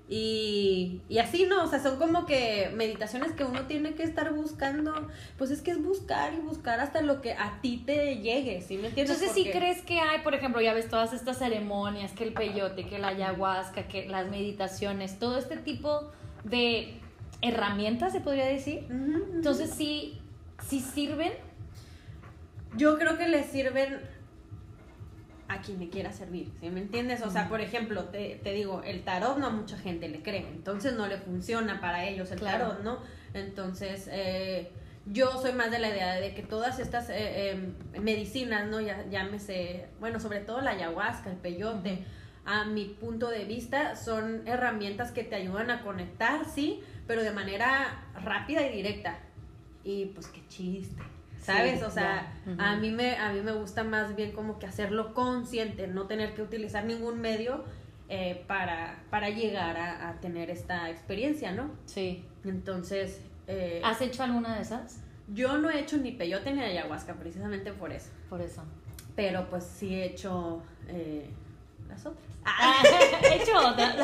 [0.09, 1.63] Y, y así, ¿no?
[1.63, 5.07] O sea, son como que meditaciones que uno tiene que estar buscando.
[5.37, 8.77] Pues es que es buscar y buscar hasta lo que a ti te llegue, ¿sí
[8.77, 9.15] me entiendes?
[9.15, 12.33] Entonces, si Porque- crees que hay, por ejemplo, ya ves todas estas ceremonias, que el
[12.33, 16.11] peyote, que la ayahuasca, que las meditaciones, todo este tipo
[16.43, 16.95] de
[17.41, 18.85] herramientas, se podría decir.
[18.89, 20.19] Entonces, sí,
[20.67, 21.31] sí sirven.
[22.75, 24.01] Yo creo que le sirven
[25.53, 27.21] a quien le quiera servir, ¿sí me entiendes?
[27.21, 30.47] O sea, por ejemplo, te, te digo, el tarot no a mucha gente le cree,
[30.47, 32.67] entonces no le funciona para ellos el Claro.
[32.69, 32.99] tarot, ¿no?
[33.33, 34.71] Entonces, eh,
[35.05, 37.15] yo soy más de la idea de que todas estas eh,
[37.51, 38.79] eh, medicinas, ¿no?
[38.81, 41.99] Ya, llámese, bueno, sobre todo la ayahuasca, el peyote,
[42.45, 47.31] a mi punto de vista, son herramientas que te ayudan a conectar, sí, pero de
[47.31, 49.17] manera rápida y directa.
[49.83, 51.01] Y pues qué chiste.
[51.45, 51.79] ¿Sabes?
[51.79, 55.13] Sí, o sea, a mí me a mí me gusta más bien como que hacerlo
[55.13, 57.63] consciente, no tener que utilizar ningún medio
[58.09, 61.69] eh, para, para llegar a, a tener esta experiencia, ¿no?
[61.85, 62.25] Sí.
[62.45, 64.99] Entonces, eh, ¿Has hecho alguna de esas?
[65.33, 68.63] yo no he hecho ni peyote ni ayahuasca precisamente por eso, Por eso.
[69.15, 71.29] pero pues sí he hecho eh,
[71.89, 72.25] las otras.
[73.23, 73.95] He hecho otra.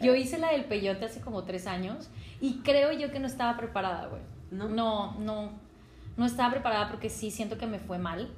[0.00, 2.08] Yo hice la del peyote hace como tres años
[2.40, 4.22] y creo yo que no estaba preparada, güey.
[4.50, 4.68] ¿No?
[4.68, 5.52] No, no,
[6.16, 8.30] no estaba preparada porque sí siento que me fue mal.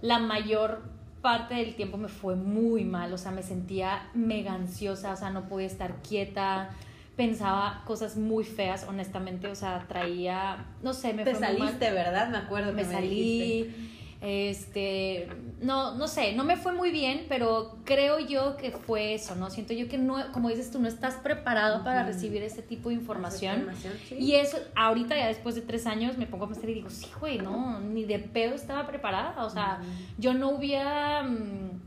[0.00, 0.82] La mayor
[1.20, 5.30] parte del tiempo me fue muy mal, o sea, me sentía mega ansiosa, o sea,
[5.30, 6.70] no podía estar quieta,
[7.16, 11.68] pensaba cosas muy feas, honestamente, o sea, traía, no sé, me Te fue muy mal
[11.68, 12.28] saliste, ¿verdad?
[12.28, 14.01] Me acuerdo me que me salí, dijiste.
[14.22, 15.28] Este,
[15.60, 19.50] no, no sé, no me fue muy bien, pero creo yo que fue eso, ¿no?
[19.50, 22.94] Siento yo que no, como dices tú, no estás preparado para recibir ese tipo de
[22.94, 23.56] información.
[23.56, 24.14] información, sí.
[24.14, 27.08] Y eso, ahorita ya después de tres años me pongo a pensar y digo, sí,
[27.18, 29.80] güey, no, ni de pedo estaba preparada, o sea,
[30.18, 31.80] yo no hubiera, mm,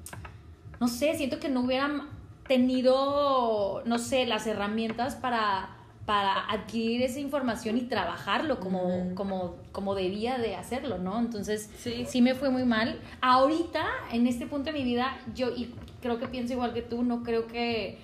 [0.82, 1.90] no sé, siento que no hubiera
[2.50, 5.75] tenido, no sé, las herramientas para
[6.06, 11.18] para adquirir esa información y trabajarlo como, como, como debía de hacerlo, ¿no?
[11.20, 12.06] Entonces, Sí.
[12.08, 13.00] sí me fue muy mal.
[13.22, 17.02] Ahorita, en este punto de mi vida, yo y creo que pienso igual que tú,
[17.02, 17.98] no creo que,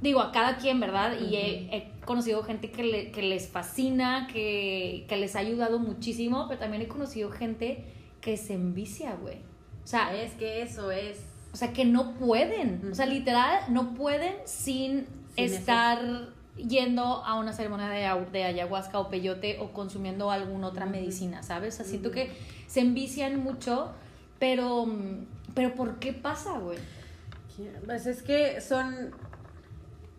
[0.00, 1.14] digo, a cada quien, ¿verdad?
[1.20, 5.80] Y he, he conocido gente que, le- que les fascina, que, que les ha ayudado
[5.80, 7.84] muchísimo, pero también he conocido gente
[8.20, 9.38] que se envicia, güey.
[9.82, 11.18] O sea, Es que eso es.
[11.52, 12.88] o sea, que no pueden.
[12.92, 18.98] O sea, literal, no pueden sin, Sin estar yendo a una ceremonia de, de ayahuasca
[18.98, 21.74] o peyote o consumiendo alguna otra medicina, ¿sabes?
[21.74, 22.30] O sea, siento que
[22.66, 23.92] se envician mucho,
[24.38, 24.86] pero,
[25.54, 26.78] pero ¿por qué pasa, güey?
[27.84, 29.12] Pues es que son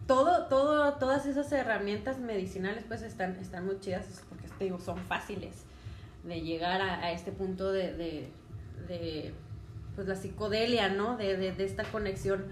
[0.07, 4.97] todo, todo, todas esas herramientas medicinales pues están, están muy chidas porque te digo, son
[4.99, 5.63] fáciles
[6.23, 8.29] de llegar a, a este punto de, de,
[8.87, 9.33] de,
[9.95, 11.17] pues la psicodelia, ¿no?
[11.17, 12.45] De, de, de esta conexión.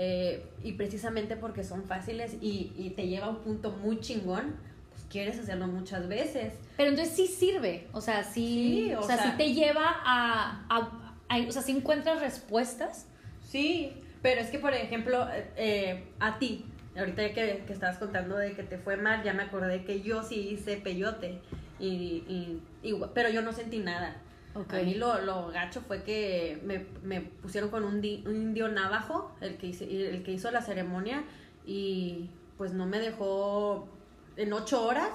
[0.00, 4.54] Eh, y precisamente porque son fáciles y, y te lleva a un punto muy chingón,
[4.90, 6.54] pues quieres hacerlo muchas veces.
[6.76, 9.84] Pero entonces sí sirve, o sea, sí, Sí, o o sea, sea- sí te lleva
[10.04, 13.06] a, a- a- o sea, sí encuentras respuestas.
[13.44, 16.64] Sí, pero es que, por ejemplo, eh, eh, a ti,
[16.96, 20.22] ahorita que, que estabas contando de que te fue mal, ya me acordé que yo
[20.22, 21.40] sí hice peyote,
[21.80, 21.86] y,
[22.28, 24.16] y- y- pero yo no sentí nada.
[24.58, 24.74] Ok.
[24.74, 28.68] A mí lo, lo gacho fue que me, me pusieron con un, di- un indio
[28.68, 31.24] navajo, el que, hice- el que hizo la ceremonia,
[31.66, 33.88] y pues no me dejó
[34.36, 35.10] en ocho horas.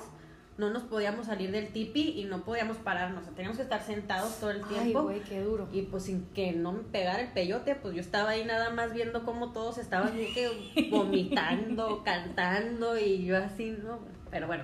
[0.55, 3.23] No nos podíamos salir del tipi y no podíamos pararnos.
[3.23, 5.01] O sea, teníamos que estar sentados todo el Ay, tiempo.
[5.01, 5.67] güey, qué duro.
[5.73, 8.93] Y pues sin que no me pegara el peyote, pues yo estaba ahí nada más
[8.93, 13.97] viendo cómo todos estaban que vomitando, cantando y yo así, ¿no?
[14.29, 14.63] Pero bueno,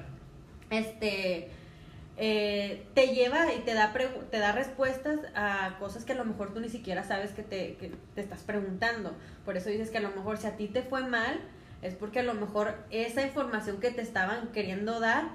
[0.69, 1.49] este,
[2.21, 3.93] eh, te lleva y te da,
[4.29, 7.75] te da respuestas a cosas que a lo mejor tú ni siquiera sabes que te,
[7.77, 9.15] que te estás preguntando.
[9.45, 11.39] Por eso dices que a lo mejor si a ti te fue mal,
[11.81, 15.29] es porque a lo mejor esa información que te estaban queriendo dar,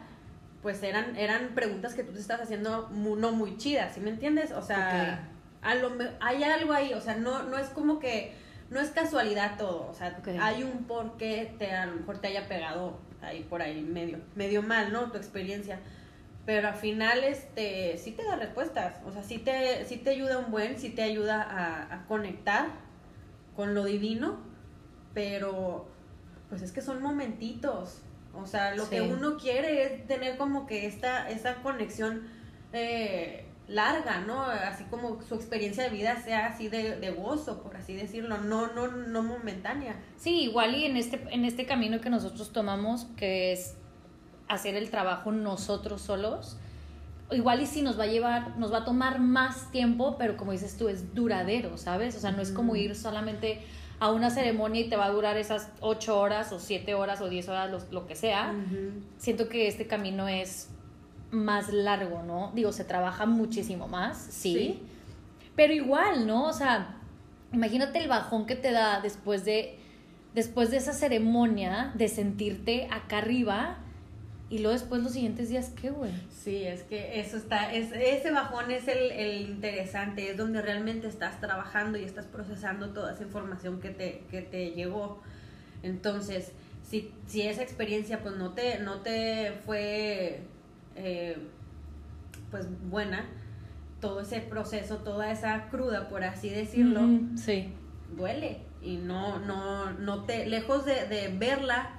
[0.62, 4.52] pues eran, eran preguntas que tú te estás haciendo no muy chidas, ¿sí me entiendes?
[4.52, 5.28] O sea,
[5.62, 8.34] a lo me- hay algo ahí, o sea, no, no es como que,
[8.70, 12.28] no es casualidad todo, o sea, hay un por qué te, a lo mejor te
[12.28, 15.10] haya pegado ahí por ahí medio, medio mal, ¿no?
[15.10, 15.80] Tu experiencia.
[16.46, 20.38] Pero al final, este, sí te da respuestas, o sea, sí te, sí te ayuda
[20.38, 22.66] un buen, sí te ayuda a, a conectar
[23.56, 24.38] con lo divino,
[25.14, 25.88] pero
[26.48, 28.00] pues es que son momentitos,
[28.34, 28.90] o sea, lo Sí.
[28.90, 32.28] que uno quiere es tener como que esta, esa conexión
[32.72, 34.42] eh, larga, ¿no?
[34.42, 38.72] Así como su experiencia de vida sea así de, de gozo, por así decirlo, no,
[38.74, 39.96] no, no momentánea.
[40.16, 43.76] Sí, igual y en este, en este camino que nosotros tomamos, que es
[44.48, 46.58] hacer el trabajo nosotros solos,
[47.30, 50.52] igual y sí nos va a llevar, nos va a tomar más tiempo, pero como
[50.52, 52.16] dices tú, es duradero, ¿sabes?
[52.16, 53.60] O sea, no es como ir solamente
[54.00, 57.28] a una ceremonia y te va a durar esas ocho horas o siete horas o
[57.28, 58.54] diez horas, lo, lo que sea.
[59.18, 60.68] Siento que este camino es
[61.30, 62.52] más largo, ¿no?
[62.54, 64.54] Digo, se trabaja muchísimo más, sí.
[64.54, 64.82] Sí.
[65.56, 66.46] Pero igual, ¿no?
[66.46, 66.96] O sea,
[67.52, 69.78] imagínate el bajón que te da después de,
[70.34, 73.78] después de esa ceremonia de sentirte acá arriba
[74.54, 76.12] y luego después los siguientes días, ¿qué, güey?
[76.30, 81.08] Sí, es que eso está, es, ese bajón es el, el interesante, es donde realmente
[81.08, 85.20] estás trabajando y estás procesando toda esa información que te, que te llegó.
[85.82, 86.52] Entonces,
[86.88, 90.42] si, si esa experiencia pues no te, no te fue
[90.94, 91.36] eh,
[92.52, 93.26] pues buena,
[94.00, 97.72] todo ese proceso, toda esa cruda, por así decirlo, Ujú, Sí.
[98.16, 101.90] duele y no, no, no te, lejos de, de verla,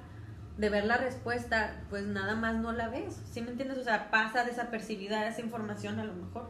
[0.57, 3.77] de ver la respuesta, pues nada más no la ves, ¿sí me entiendes?
[3.77, 6.49] O sea, pasa desapercibida esa información a lo mejor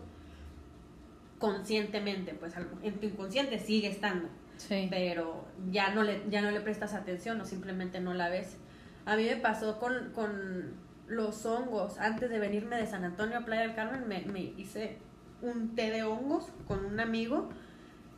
[1.40, 4.88] conscientemente, pues en tu inconsciente sigue estando, Sí.
[4.90, 8.58] Pero ya no le, ya no le prestas atención o simplemente no la ves.
[9.06, 10.74] A mí me pasó con, con
[11.08, 12.00] los hongos.
[12.00, 14.98] Antes de venirme de San Antonio a Playa del Carmen, me, me hice
[15.42, 17.50] un té de hongos con un amigo.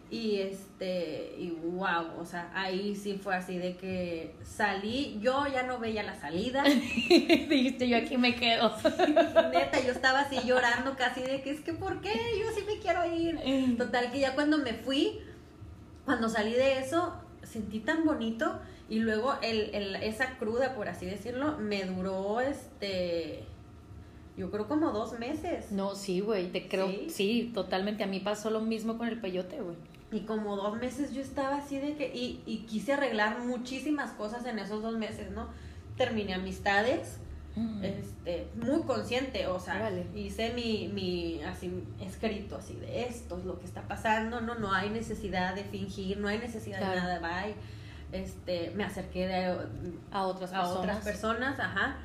[0.09, 5.63] Y este, y wow, o sea, ahí sí fue así de que salí, yo ya
[5.63, 6.63] no veía la salida.
[7.49, 8.73] Dijiste, yo aquí me quedo.
[9.53, 12.13] Neta, yo estaba así llorando casi de que es que, ¿por qué?
[12.39, 13.77] Yo sí me quiero ir.
[13.77, 15.19] Total, que ya cuando me fui,
[16.05, 21.05] cuando salí de eso, sentí tan bonito y luego el, el, esa cruda, por así
[21.05, 23.43] decirlo, me duró este.
[24.37, 25.71] Yo creo como dos meses.
[25.71, 26.87] No, sí, güey, te creo.
[26.87, 27.09] ¿Sí?
[27.09, 27.51] ¿Sí?
[27.53, 28.03] totalmente.
[28.03, 29.75] A mí pasó lo mismo con el peyote, güey.
[30.11, 32.07] Y como dos meses yo estaba así de que.
[32.15, 35.47] Y, y quise arreglar muchísimas cosas en esos dos meses, ¿no?
[35.97, 37.17] Terminé amistades.
[37.81, 40.05] Este, muy consciente, o sea, Órale.
[40.13, 44.71] hice mi, mi así escrito así de esto es lo que está pasando, no, no
[44.71, 46.93] hay necesidad de fingir, no hay necesidad Claro.
[46.93, 47.55] de nada, bye.
[48.11, 49.57] Este, me acerqué de,
[50.11, 50.77] A otras a personas.
[50.77, 51.97] otras personas, ajá.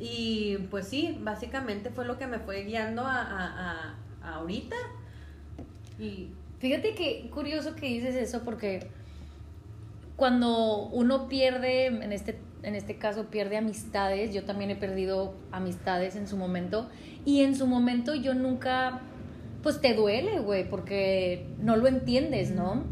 [0.00, 4.76] Y pues sí, básicamente fue lo que me fue guiando a, a, a- a ahorita.
[5.98, 8.88] Y Fíjate que curioso que dices eso porque
[10.16, 16.16] cuando uno pierde, en este, en este caso pierde amistades, yo también he perdido amistades
[16.16, 16.88] en su momento
[17.24, 19.00] y en su momento yo nunca,
[19.62, 22.84] pues te duele, güey, porque no lo entiendes, ¿no?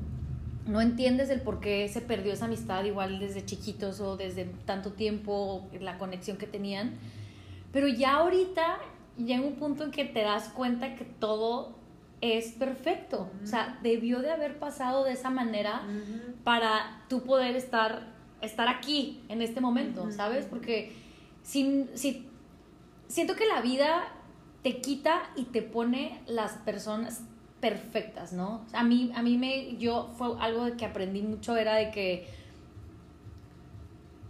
[0.67, 4.93] No entiendes el por qué se perdió esa amistad igual desde chiquitos o desde tanto
[4.93, 6.95] tiempo, la conexión que tenían.
[7.73, 8.79] Pero ya ahorita
[9.17, 11.82] llega un punto en que te das cuenta que todo
[12.23, 13.29] es perfecto.
[13.43, 15.83] O sea, debió de haber pasado de esa manera
[16.45, 18.07] para tú poder estar,
[18.41, 20.11] estar aquí en este momento.
[20.13, 20.47] ¿sabes?
[20.47, 20.93] Porque
[21.43, 22.27] si, si,
[23.09, 24.05] siento que la vida
[24.63, 27.23] te quita y te pone las personas
[27.61, 28.65] perfectas, ¿no?
[28.73, 32.29] A mí, a mí me, yo, fue algo de que aprendí mucho, era de que,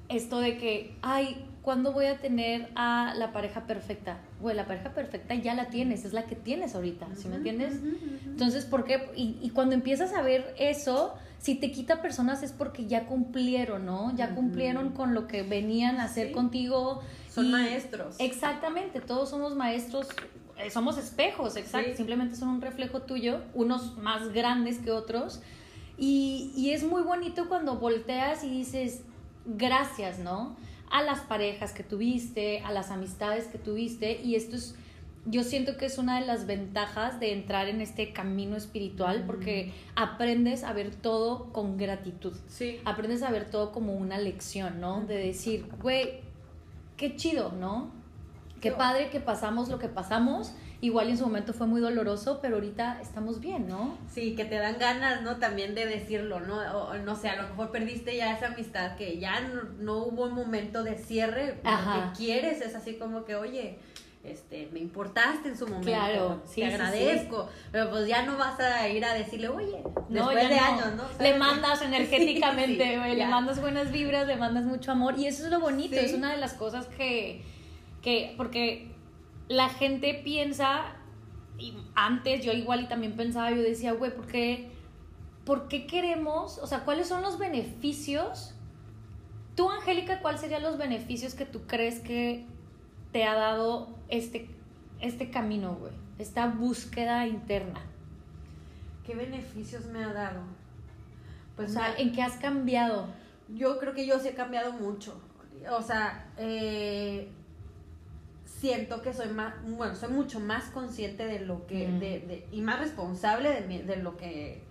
[0.09, 4.19] esto de que, ay, ¿cuándo voy a tener a la pareja perfecta?
[4.41, 7.75] Güey, la pareja perfecta ya la tienes, es la que tienes ahorita, ¿sí me entiendes?
[8.27, 9.11] Entonces, ¿por qué?
[9.17, 13.87] Y, y cuando empiezas a ver eso, si te quita personas es porque ya cumplieron,
[13.87, 14.15] ¿no?
[14.17, 16.33] Ya cumplieron con lo que venían a hacer Sí.
[16.35, 17.01] contigo.
[17.31, 18.17] son y- maestros.
[18.19, 20.07] Exactamente, todos somos maestros,
[20.59, 21.97] eh, somos espejos, exacto, Sí.
[21.97, 25.41] simplemente son un reflejo tuyo, unos más grandes que otros.
[25.97, 29.01] Y, y es muy bonito cuando volteas y dices,
[29.47, 30.57] gracias, ¿no?
[30.93, 34.77] A las parejas que tuviste, a las amistades que tuviste, y esto es,
[35.25, 39.73] yo siento que es una de las ventajas de entrar en este camino espiritual, porque
[39.97, 42.79] aprendes a ver todo con gratitud Sí.
[42.85, 45.01] aprendes a ver todo como una lección, ¿no?
[45.01, 46.21] De decir, güey,
[46.97, 47.91] qué chido, ¿no?
[48.61, 50.53] Qué padre que pasamos lo que pasamos.
[50.83, 53.97] Igual en su momento fue muy doloroso, pero ahorita estamos bien, ¿no?
[54.13, 55.37] Sí, que te dan ganas, ¿no?
[55.37, 56.57] También de decirlo, ¿no?
[56.77, 60.25] O, no sé, a lo mejor perdiste ya esa amistad, que ya no, no hubo
[60.25, 61.97] un momento de cierre, Ajá.
[62.07, 63.79] lo que quieres es así como que, oye,
[64.25, 68.37] este, me importaste en su momento, Claro, sí, te sí, agradezco, pero pues ya no
[68.37, 70.63] vas a ir a decirle, oye, No, después ya de no.
[70.65, 71.03] años, ¿no?
[71.05, 71.39] Le ¿Sabes?
[71.39, 75.17] mandas energéticamente, güey, le mandas buenas vibras, le mandas mucho amor.
[75.17, 77.43] Y eso es lo bonito, es una de las cosas que,
[78.03, 78.92] que, porque
[79.53, 80.85] la gente piensa,
[81.59, 84.71] y antes yo igual y también pensaba, yo decía, güey, ¿por qué,
[85.45, 88.55] ¿por qué queremos, o sea, cuáles son los beneficios?
[89.55, 92.47] Tú, Angélica, ¿cuáles serían los beneficios que tú crees que
[93.13, 94.49] te ha dado este,
[95.01, 95.93] este camino, güey?
[96.19, 97.81] Esta búsqueda interna.
[99.05, 100.41] ¿Qué beneficios me ha dado?
[101.57, 103.09] Pues o sea, me- ¿en qué has cambiado?
[103.49, 105.21] Yo creo que yo sí he cambiado mucho.
[105.71, 107.29] O sea, eh,
[108.63, 111.99] siento que soy más, bueno, soy mucho más consciente de lo que, Mm.
[111.99, 114.63] de, de- y más responsable de, mi- de lo que,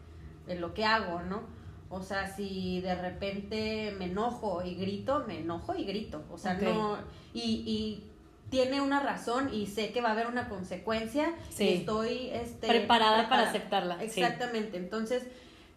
[0.47, 1.41] de lo que hago, ¿no?
[1.89, 6.23] O sea, si de repente me enojo y grito, me enojo y grito.
[6.32, 6.99] O sea, no,
[7.34, 8.08] y, y
[8.49, 11.65] tiene una razón y sé que va a haber una consecuencia Sí.
[11.65, 14.06] y estoy este, Preparada para aceptarla, sí.
[14.21, 14.77] Exactamente.
[14.77, 15.27] Entonces,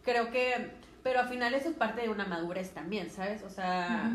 [0.05, 0.71] creo que,
[1.03, 3.43] pero al final eso es parte de una madurez también, ¿sabes?
[3.43, 4.13] O sea,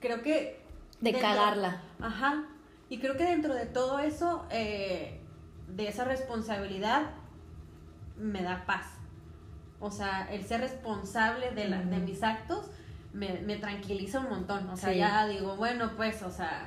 [0.00, 0.58] creo que...
[1.02, 1.82] De dentro- cagarla.
[2.00, 2.44] Ajá.
[2.88, 5.20] Y creo que dentro de todo eso, eh,
[5.68, 7.10] de esa responsabilidad,
[8.18, 8.86] me da paz.
[9.80, 12.66] O sea, el ser responsable de, la- de mis actos
[13.12, 14.68] me, me tranquiliza un montón.
[14.70, 14.98] O sea, Sí.
[14.98, 16.66] ya digo, bueno, pues, o sea,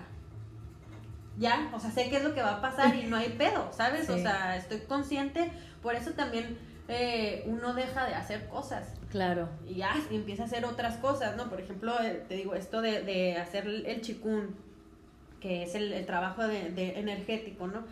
[1.38, 3.70] ya, o sea, sé qué es lo que va a pasar y no hay pedo,
[3.72, 4.10] ¿sabes?
[4.10, 5.52] O sea, estoy consciente,
[5.82, 6.58] por eso también
[6.90, 9.50] eh, uno deja de hacer cosas Claro.
[9.68, 11.50] y ya y empieza a hacer otras cosas, ¿no?
[11.50, 14.56] Por ejemplo, eh, te digo, esto de, de hacer el chikun,
[15.48, 17.86] que es el, el trabajo de, de energético, ¿no?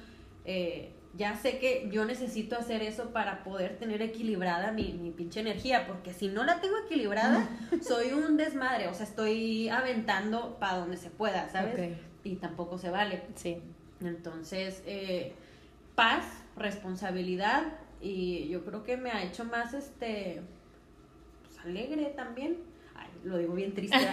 [0.43, 5.39] Eh, ya sé que yo necesito hacer eso para poder tener equilibrada mi, mi pinche
[5.39, 7.47] energía, porque si no la tengo equilibrada,
[7.81, 11.97] soy un desmadre, o sea, estoy aventando para donde se pueda, ¿sabes?
[12.25, 13.23] Y tampoco se vale.
[13.35, 13.61] Sí.
[14.01, 15.33] Entonces, eh,
[15.95, 16.25] paz,
[16.57, 17.63] responsabilidad,
[18.01, 20.41] y yo creo que me ha hecho más, este,
[21.45, 22.57] pues, alegre también.
[22.93, 23.95] Ay, lo digo bien triste.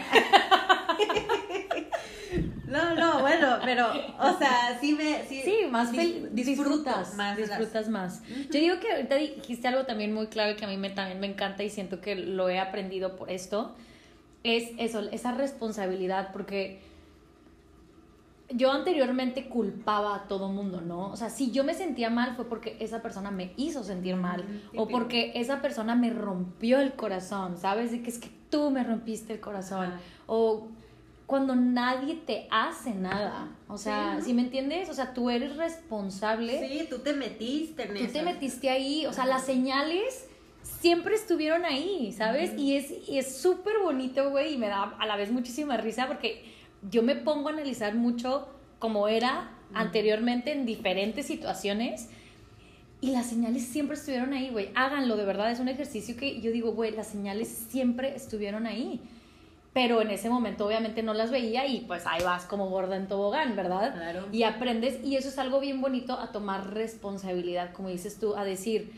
[2.66, 5.24] no, no, bueno, pero, o sea, sí me...
[5.24, 8.22] Sí, Sí, más dis- disfrutas, más disfrutas más.
[8.50, 11.26] Yo digo que ahorita dijiste algo también muy clave que a mí me, también me
[11.26, 13.74] encanta y siento que lo he aprendido por esto,
[14.44, 16.80] es eso, esa responsabilidad, porque
[18.54, 21.06] yo anteriormente culpaba a todo mundo, ¿no?
[21.10, 24.44] O sea, si yo me sentía mal fue porque esa persona me hizo sentir mal
[24.76, 27.92] o porque esa persona me rompió el corazón, ¿sabes?
[27.92, 30.00] De que es que tú me rompiste el corazón Ajá.
[30.26, 30.68] o
[31.26, 34.26] cuando nadie te hace nada, o sea, Sí.
[34.26, 34.88] ¿sí me entiendes?
[34.90, 38.12] O sea, tú eres responsable, Sí, tú te metiste en tú eso.
[38.12, 40.26] te metiste ahí, o sea, las señales
[40.62, 42.52] siempre estuvieron ahí, ¿sabes?
[42.58, 46.06] Y es y es súper bonito, güey, y me da a la vez muchísima risa
[46.06, 46.44] porque
[46.90, 48.48] yo me pongo a analizar mucho
[48.78, 52.08] cómo era anteriormente en diferentes situaciones.
[53.00, 54.70] Y las señales siempre estuvieron ahí, güey.
[54.76, 55.50] Háganlo, de verdad.
[55.50, 59.00] Es un ejercicio que yo digo, güey, las señales siempre estuvieron ahí.
[59.72, 63.08] Pero en ese momento obviamente no las veía y pues ahí vas como gorda en
[63.08, 63.94] tobogán, ¿verdad?
[63.94, 64.28] Claro.
[64.30, 68.44] Y aprendes, y eso es algo bien bonito, a tomar responsabilidad, como dices tú, a
[68.44, 68.92] decir,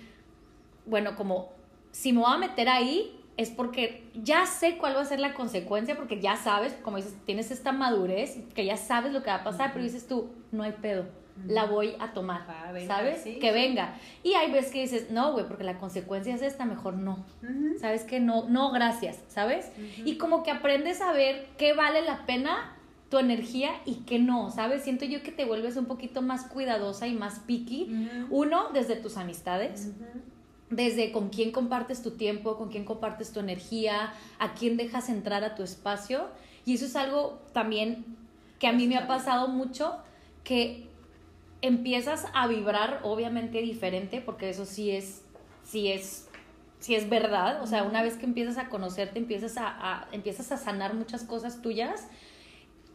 [0.86, 1.52] bueno, como
[1.92, 5.34] si me voy a meter ahí es porque ya sé cuál va a ser la
[5.34, 9.36] consecuencia, porque ya sabes, como dices, tienes esta madurez, que ya sabes lo que va
[9.36, 11.06] a pasar, pero dices tú, no hay pedo,
[11.48, 13.20] la voy a tomar, Ah, venga, ¿sabes?
[13.22, 13.54] sí, que sí.
[13.54, 13.96] venga.
[14.22, 17.24] Y hay veces que dices, no, güey, porque la consecuencia es esta, mejor no.
[17.80, 19.70] ¿Sabes que No, no, gracias, ¿sabes?
[20.04, 22.70] Y como que aprendes a ver qué vale la pena
[23.10, 24.82] tu energía y qué no, ¿sabes?
[24.82, 28.08] Siento yo que te vuelves un poquito más cuidadosa y más picky.
[28.30, 29.90] Uno, desde tus amistades,
[30.70, 35.44] desde con quién compartes tu tiempo, con quién compartes tu energía, a quién dejas entrar
[35.44, 36.28] a tu espacio.
[36.64, 38.04] Y eso es algo también
[38.58, 39.96] que a mí me ha pasado mucho,
[40.42, 40.88] que
[41.66, 45.22] empiezas a vibrar obviamente diferente, porque eso sí es,
[45.64, 46.28] sí es,
[46.78, 47.62] sí es verdad.
[47.62, 51.22] O sea, una vez que empiezas a conocerte, empiezas a, a- empiezas a sanar muchas
[51.24, 52.08] cosas tuyas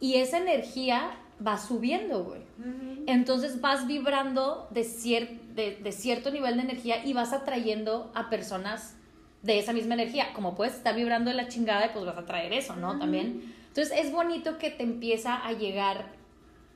[0.00, 1.10] y esa energía
[1.46, 2.42] va subiendo, güey.
[3.06, 8.28] Entonces vas vibrando de, cier- de, de cierto nivel de energía y vas atrayendo a
[8.30, 8.96] personas
[9.42, 10.32] de esa misma energía.
[10.34, 12.98] Como puedes estar vibrando de la chingada, y pues vas a traer eso, ¿no?
[12.98, 13.54] También.
[13.68, 16.12] Entonces es bonito que te empieza a llegar,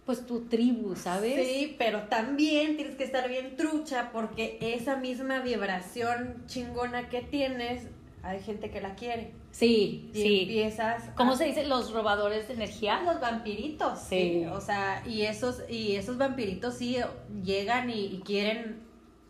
[0.06, 1.34] pues, tu tribu, ¿sabes?
[1.46, 7.86] Sí, pero también tienes que estar bien trucha porque esa misma vibración chingona que tienes,
[8.22, 9.32] hay gente que la quiere.
[9.50, 10.40] Sí, Y sí.
[10.42, 11.04] empiezas.
[11.14, 11.64] ¿Cómo a- se dice?
[11.64, 13.02] Los robadores de energía.
[13.02, 14.40] Los vampiritos, Sí.
[14.40, 14.46] sí.
[14.46, 16.96] O sea, y esos, y esos vampiritos sí
[17.44, 18.80] llegan y, y quieren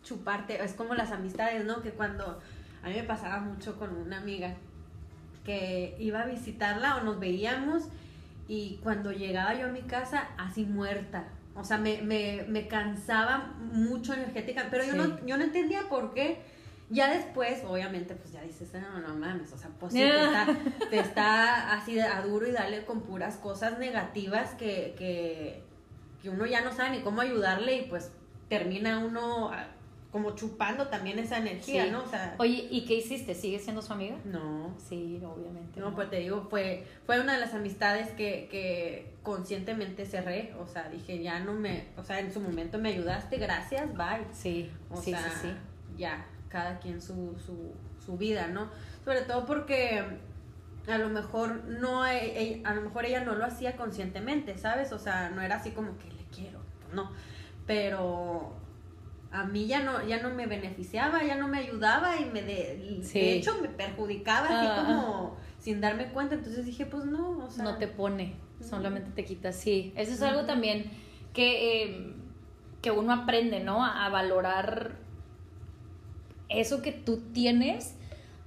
[0.02, 0.62] chuparte.
[0.64, 1.82] Es como las amistades, ¿no?
[1.82, 2.40] Que cuando
[2.82, 4.54] a mí me pasaba mucho con una amiga
[5.44, 7.84] que iba a visitarla o nos veíamos
[8.48, 11.24] y cuando llegaba yo a mi casa así muerta.
[11.56, 16.12] O sea, me, me, me cansaba mucho energética, pero yo, no, yo no entendía por
[16.12, 16.42] qué.
[16.90, 20.46] Ya después, obviamente, pues ya dices, no, no mames, o sea, pues sí, te, está,
[20.90, 25.62] te está así de a duro y dale con puras cosas negativas que, que,
[26.22, 28.10] que uno ya no sabe ni cómo ayudarle y pues
[28.48, 29.68] termina uno ah,
[30.14, 31.90] como chupando también esa energía, Sí.
[31.90, 32.04] ¿no?
[32.04, 33.34] O sea, Oye, ¿y qué hiciste?
[33.34, 34.16] ¿Sigues siendo su amiga?
[34.24, 35.80] no, Sí, obviamente.
[35.80, 40.68] no, pues te digo, fue, fue una de las amistades que, que conscientemente cerré, o
[40.68, 44.24] sea, dije, ya no me, o sea, en su momento me ayudaste, gracias, bye.
[44.32, 45.54] Sí, O sí, sea, sí, sí.
[45.98, 47.72] ya, cada quien su, su,
[48.06, 48.70] su vida, ¿no?
[49.04, 50.00] Sobre todo porque
[50.86, 52.12] a lo mejor no, a
[52.74, 54.92] lo mejor ella no lo hacía conscientemente, ¿sabes?
[54.92, 56.60] O sea, no era así como que le quiero,
[56.92, 57.10] no.
[57.66, 58.52] Pero
[59.34, 63.00] a mí ya no, ya no me beneficiaba, ya no me ayudaba y me de,
[63.02, 63.18] Sí.
[63.20, 64.84] de hecho me perjudicaba así Ah.
[64.86, 66.34] como sin darme cuenta.
[66.36, 67.64] Entonces dije, pues no, o sea.
[67.64, 69.92] no te pone, solamente te quita, sí.
[69.96, 70.90] Eso es algo también
[71.32, 72.14] que, eh,
[72.80, 73.84] que uno aprende, ¿no?
[73.84, 74.92] A, a valorar
[76.48, 77.96] eso que tú tienes.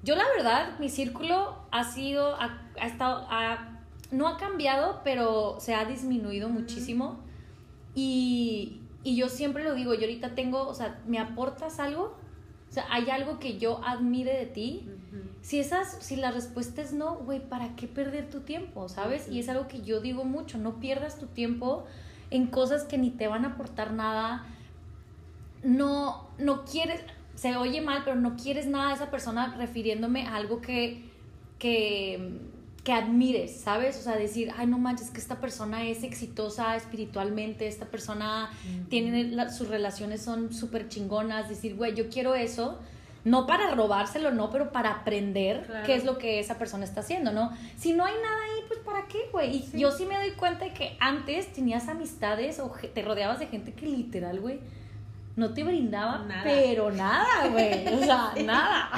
[0.03, 3.73] Yo la verdad, mi círculo ha sido, ha, ha estado, ha-
[4.11, 7.19] no ha cambiado, pero se ha disminuido muchísimo.
[7.95, 12.17] Y, y yo siempre lo digo, yo ahorita tengo, o sea, ¿me aportas algo?
[12.69, 14.89] O sea, ¿hay algo que yo admire de ti?
[15.41, 18.89] Si esas, si la respuesta es no, güey, ¿para qué perder tu tiempo?
[18.89, 19.29] ¿Sabes?
[19.29, 21.85] Y es algo que yo digo mucho, no pierdas tu tiempo
[22.29, 24.45] en cosas que ni te van a aportar nada.
[25.63, 27.01] No, no quieres,
[27.35, 31.09] se oye mal, pero no quieres nada de esa persona refiriéndome a algo que,
[31.59, 32.41] que,
[32.87, 33.97] que admires, ¿sabes?
[33.97, 38.49] O sea, decir, ay, no manches, que esta persona es exitosa espiritualmente, esta persona
[38.89, 42.79] tiene, la- sus relaciones son súper chingonas, decir, güey, yo quiero eso,
[43.25, 45.85] no para robárselo, no, pero para aprender Claro.
[45.85, 47.51] qué es lo que esa persona está haciendo, ¿no?
[47.77, 49.57] Si no hay nada ahí, pues ¿para qué, güey?
[49.57, 49.79] Y Sí.
[49.79, 53.73] yo sí me doy cuenta de que antes tenías amistades o te rodeabas de gente
[53.73, 54.61] que literal, güey,
[55.37, 56.41] no te brindaba, Nada.
[56.43, 58.89] pero nada, güey, o sea, nada.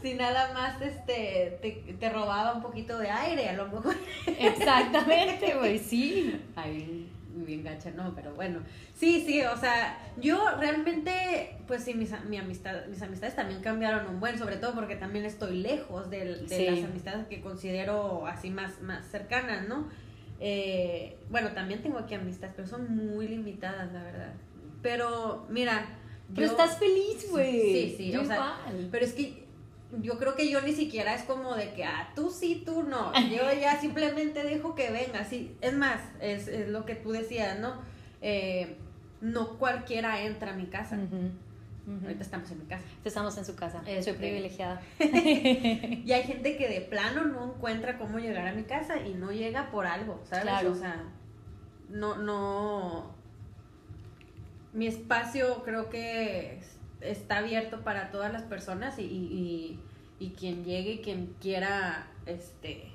[0.00, 3.96] Si nada más este, te, te robaba un poquito de aire, a lo mejor.
[4.26, 6.40] Exactamente, güey, sí.
[6.56, 8.60] Ay, bien gacha, no, pero bueno.
[8.94, 14.06] Sí, sí, o sea, yo realmente, pues sí, mis, mi amistad, mis amistades también cambiaron
[14.06, 16.66] un buen, sobre todo porque también estoy lejos de, de Sí.
[16.66, 19.88] las amistades que considero así más, más cercanas, ¿no?
[20.40, 24.32] Eh, bueno, también tengo aquí amistades, pero son muy limitadas, la verdad.
[24.84, 25.86] Pero, mira.
[26.34, 27.60] Pero yo- estás feliz, güey.
[27.60, 28.88] Sí, sí, Yo o sea, igual.
[28.92, 29.44] pero es que
[30.02, 33.12] yo creo que yo ni siquiera es como de que, ah, tú sí, tú no.
[33.30, 35.56] Yo ya simplemente dejo que venga, sí.
[35.60, 37.74] Es más, es, es lo que tú decías, ¿no?
[38.20, 38.76] Eh,
[39.20, 40.98] no cualquiera entra a mi casa.
[42.02, 42.84] Ahorita estamos en mi casa.
[43.04, 43.82] Estamos en su casa.
[43.84, 44.14] Soy Este.
[44.14, 44.80] privilegiada.
[44.98, 49.32] Y hay gente que de plano no encuentra cómo llegar a mi casa y no
[49.32, 50.44] llega por algo, ¿sabes?
[50.44, 50.72] Claro.
[50.72, 51.04] O sea,
[51.88, 53.13] no, no.
[54.74, 59.78] Mi espacio creo que es- está abierto para todas las personas y, y,
[60.20, 62.90] y- y quien llegue, quien quiera, este,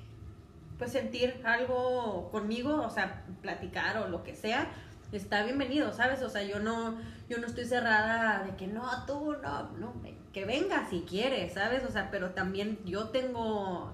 [0.78, 4.68] pues sentir algo conmigo, o sea, platicar o lo que sea,
[5.12, 6.22] está bienvenido, ¿sabes?
[6.22, 9.92] O sea, yo no, yo no estoy cerrada de que no, tú no, no,
[10.32, 11.84] que venga si quieres, ¿sabes?
[11.84, 13.92] O sea, pero también yo tengo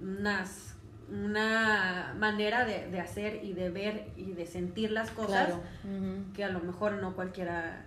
[0.00, 0.75] unas
[1.12, 5.62] una manera de, de hacer y de ver y de sentir las cosas Claro.
[6.34, 7.84] Que a lo mejor no cualquiera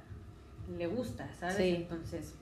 [0.78, 1.55] le gusta, ¿sabes?
[1.57, 1.76] Sí.
[1.78, 2.36] Entonces,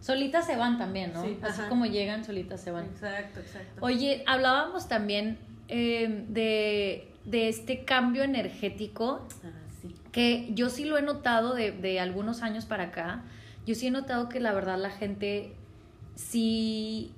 [0.00, 1.22] Solitas se van también, ¿no?
[1.22, 1.68] Sí, Así ajá.
[1.68, 2.86] como llegan, solitas se van.
[2.86, 3.84] exacto, exacto.
[3.84, 5.38] Oye, hablábamos también
[5.68, 9.48] eh, de, de este cambio energético Ah,
[9.82, 9.94] sí.
[10.10, 13.24] que yo sí lo he notado de, de algunos años para acá.
[13.66, 15.52] Yo sí he notado que la verdad la gente
[16.14, 17.12] sí,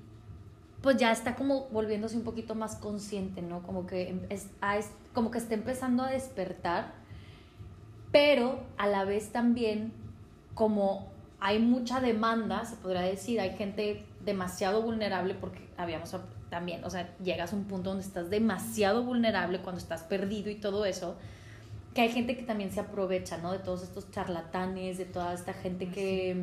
[0.83, 3.63] pues ya está como volviéndose un poquito más consciente, ¿no?
[3.63, 4.49] Como que, em- es,
[5.15, 6.93] como que está empezando a despertar,
[8.11, 9.93] pero a la vez también
[10.55, 11.07] como
[11.41, 16.15] hay mucha demanda, se podría decir, hay gente demasiado vulnerable porque habíamos
[16.51, 20.57] también, o sea, llegas a un punto donde estás demasiado vulnerable cuando estás perdido y
[20.57, 21.17] todo eso,
[21.95, 23.53] que hay gente que también se aprovecha, ¿no?
[23.53, 26.37] De todos estos charlatanes, de toda esta gente que...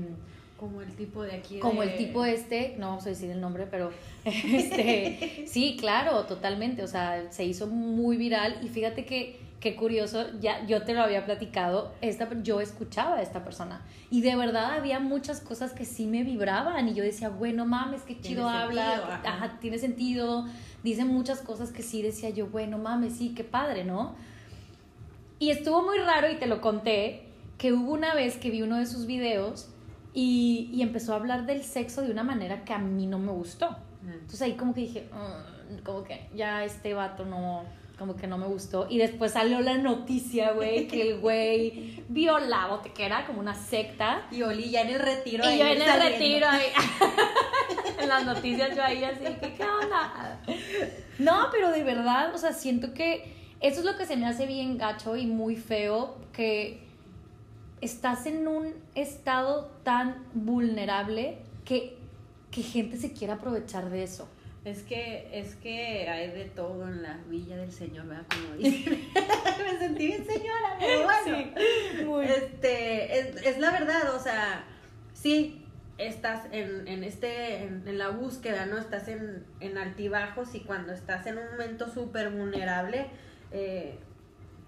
[0.60, 1.60] Como el tipo de aquí.
[1.60, 3.92] como de- el tipo este, no vamos a decir el nombre, pero
[4.26, 10.26] este, sí, claro, totalmente, o sea, se hizo muy viral y fíjate que qué curioso,
[10.40, 14.72] ya yo te lo había platicado, esta yo escuchaba a esta persona y de verdad
[14.74, 18.86] había muchas cosas que sí me vibraban y yo decía, bueno, mames, qué chido habla,
[18.96, 19.22] sentido, ajá.
[19.26, 20.46] ajá, tiene sentido,
[20.84, 24.16] dice muchas cosas que sí decía yo, bueno, mames, sí, qué padre, ¿no?
[25.40, 27.24] Y estuvo muy raro y te lo conté,
[27.58, 29.68] que hubo una vez que vi uno de sus videos
[30.14, 33.32] y, y empezó a hablar del sexo de una manera que a mí no me
[33.32, 33.68] gustó.
[33.68, 34.12] Ah.
[34.14, 37.64] Entonces ahí como que dije, "Mm, como que ya este vato no,
[37.98, 38.88] como que no me gustó.
[38.90, 44.26] Y después salió la noticia, güey, que el güey violaba, que era como una secta.
[44.32, 45.44] Y Oli ya en el retiro.
[45.50, 46.18] Y yo en el saliendo.
[46.18, 46.66] retiro ahí,
[48.02, 50.40] en las noticias yo ahí así, que, ¿qué onda?
[51.20, 54.46] No, pero de verdad, o sea, siento que eso es lo que se me hace
[54.48, 56.88] bien gacho y muy feo, que
[57.82, 61.98] estás en un estado tan vulnerable que,
[62.52, 64.30] que gente se quiere aprovechar de eso.
[64.66, 68.26] Es que, es que hay de todo en la villa del Señor, ¿verdad?
[68.30, 69.08] Como dicen.
[69.64, 72.22] Me sentí bien señora, pero bueno.
[72.24, 74.66] Este, es, es la verdad, o sea,
[75.14, 75.66] sí,
[75.98, 78.78] estás en, en este, en, en la búsqueda, ¿no?
[78.78, 83.08] Estás en, en altibajos y cuando estás en un momento súper vulnerable,
[83.52, 83.98] eh,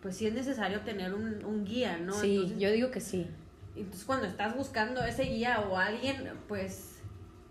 [0.01, 2.13] pues sí es necesario tener un, un guía, ¿no?
[2.13, 3.27] sí, Entonces, yo digo que sí.
[3.75, 6.95] entonces cuando estás buscando ese guía o alguien, pues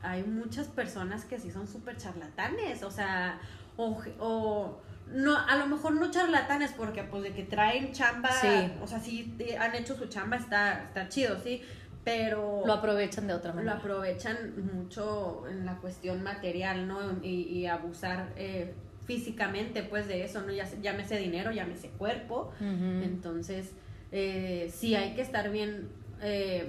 [0.03, 3.39] hay muchas personas que sí son súper charlatanes, o sea,
[3.77, 4.81] o, o
[5.13, 8.73] no, a lo mejor no charlatanes porque pues de que traen chamba, Sí.
[8.83, 11.63] o sea, sí eh, han hecho su chamba, está, está chido, sí,
[12.05, 13.77] pero Lo aprovechan de otra lo manera.
[13.77, 16.99] aprovechan mucho en la cuestión material, ¿no?
[17.23, 18.75] Y, y abusar eh,
[19.07, 20.53] físicamente, pues, de eso, ¿no?
[20.53, 22.53] Ya, llámese dinero, llámese cuerpo.
[22.61, 23.03] Ujú.
[23.05, 23.73] Entonces,
[24.13, 25.89] eh, sí hay que estar bien.
[26.23, 26.69] eh,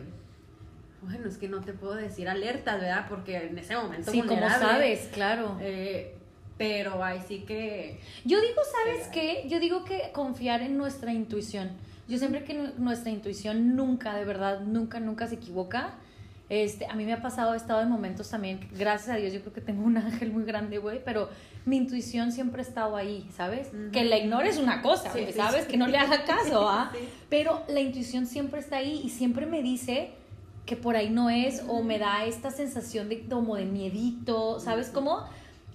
[1.01, 3.07] bueno, es que no te puedo decir alerta, ¿verdad?
[3.09, 4.11] Porque en ese momento.
[4.11, 5.57] Sí, como sabes, claro.
[5.59, 6.13] eh,
[6.57, 7.99] pero ahí sí que.
[8.23, 9.45] Yo digo, ¿sabes qué?
[9.49, 11.71] Yo digo que confiar en nuestra intuición.
[12.07, 15.95] Yo siempre que nu- nuestra intuición nunca, de verdad, nunca, nunca se equivoca.
[16.49, 19.39] Este, a mí me ha pasado, he estado en momentos también, gracias a Dios, yo
[19.39, 21.29] creo que tengo un ángel muy grande, güey, pero
[21.66, 23.70] mi intuición siempre ha estado ahí, ¿sabes?
[23.91, 25.66] Que la ignores una cosa, Sí, güey, sí, ¿sabes?
[25.66, 25.72] sí.
[25.72, 26.91] Que no le haga caso, ¿ah?
[27.30, 30.12] Pero la intuición siempre está ahí y siempre me dice
[30.66, 34.89] que por ahí no es o me da esta sensación de como de miedito, ¿sabes
[34.89, 35.24] cómo?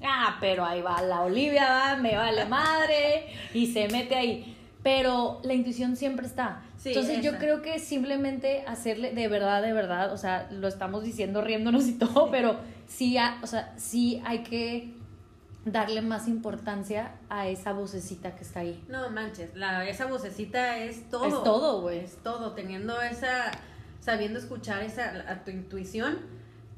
[0.03, 4.57] Ah, pero ahí va la Olivia, va, me vale madre y se mete ahí.
[4.82, 6.62] Pero la intuición siempre está.
[6.78, 11.03] Sí, Entonces yo creo que simplemente hacerle de verdad, de verdad, o sea, lo estamos
[11.03, 12.57] diciendo riéndonos y todo, pero
[12.87, 14.93] sí, o sea, sí hay que
[15.67, 18.83] darle más importancia a esa vocecita que está ahí.
[18.89, 21.27] No manches, la, esa vocecita es todo.
[21.27, 21.99] Es todo, güey.
[21.99, 23.51] Es todo, teniendo esa,
[24.01, 26.19] sabiendo escuchar esa, a tu intuición,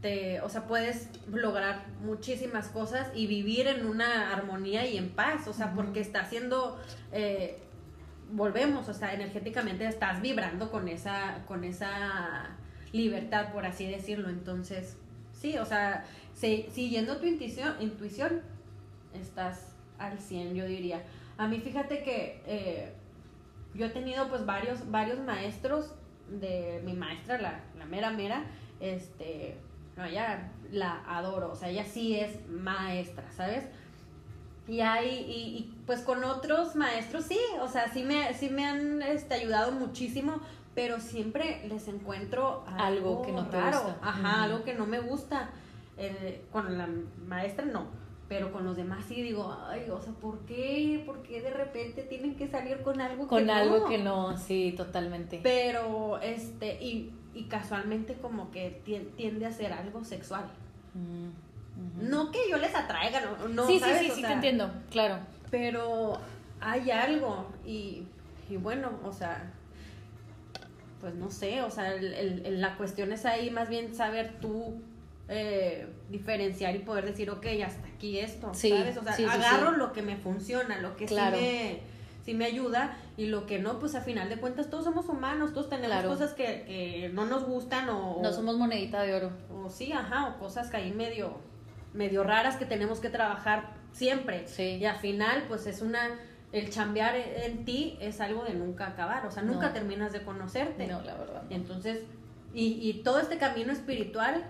[0.01, 5.47] te, o sea, puedes lograr muchísimas cosas y vivir en una armonía y en paz,
[5.49, 6.81] o sea, porque está haciendo,
[7.13, 7.59] eh,
[8.33, 12.57] volvemos, o sea, energéticamente estás vibrando con esa, con esa
[12.93, 14.97] libertad, por así decirlo, entonces,
[15.33, 18.41] sí, o sea, si- siguiendo tu intuición, intuición,
[19.21, 21.03] estás al 100, yo diría.
[21.37, 22.93] A mí fíjate que eh,
[23.75, 25.95] yo he tenido pues varios, varios maestros
[26.29, 28.45] de mi maestra, la, la mera mera,
[28.81, 29.57] este,
[29.97, 33.65] no, ella la adoro, o sea, ella sí es maestra, ¿sabes?
[34.67, 38.67] Y hay, y, y, pues con otros maestros sí, o sea, sí me, sí me
[38.67, 40.41] han este, ayudado muchísimo,
[40.75, 43.99] pero siempre les encuentro algo, Algo que no te raro, gusta.
[44.03, 45.49] ajá, algo que no me gusta.
[45.97, 46.89] Eh, con la
[47.27, 47.87] maestra no,
[48.29, 51.03] pero con los demás sí digo, ay, o sea, ¿por qué?
[51.07, 53.85] ¿Por qué de repente tienen que salir con algo Con que algo no?
[53.87, 55.41] que no, sí, totalmente.
[55.43, 60.45] Pero, este, y, y casualmente como que tien- tiende a ser algo sexual.
[60.95, 62.09] Mm.
[62.11, 63.99] No que yo les atraiga, no, no sí, sí, ¿sabes?
[64.01, 65.19] sí, O sí, sea, te entiendo, claro.
[65.51, 66.19] Pero
[66.61, 68.03] hay algo y,
[68.51, 69.53] y bueno, o sea,
[71.01, 74.83] pues no sé, o sea, el- la cuestión es ahí más bien saber tú
[75.29, 78.97] eh, diferenciar y poder decir, ok, hasta aquí esto, Sí, ¿sabes?
[78.97, 79.77] O sea, sí, agarro sí.
[79.79, 81.37] lo que me funciona, lo que Claro.
[81.37, 84.85] sí me sí me ayuda y lo que no, pues a final de cuentas todos
[84.85, 86.11] somos humanos, todos tenemos Claro.
[86.11, 89.31] cosas que, que no nos gustan o, No somos monedita de oro.
[89.51, 91.39] o sí, ajá, o cosas que ahí medio,
[91.95, 94.47] medio raras que tenemos que trabajar siempre.
[94.47, 94.77] Sí.
[94.79, 96.19] Y al final, pues es una,
[96.53, 99.73] el chambear en ti es algo de nunca acabar, o sea, nunca No.
[99.73, 100.87] terminas de conocerte.
[100.87, 101.45] No, la verdad.
[101.49, 101.57] no.
[101.57, 102.03] Entonces,
[102.53, 104.45] y, y todo este camino espiritual,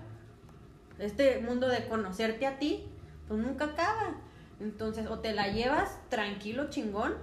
[0.99, 2.85] este mundo de conocerte a ti,
[3.29, 4.15] pues nunca acaba.
[4.61, 7.15] Entonces, o te la llevas tranquilo, chingón,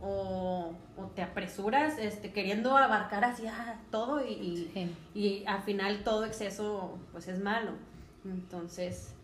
[0.00, 4.94] o, o te apresuras este, queriendo abarcar hacia todo y, y- Sí.
[5.14, 7.72] y al final todo exceso pues es malo.
[8.24, 9.14] Entonces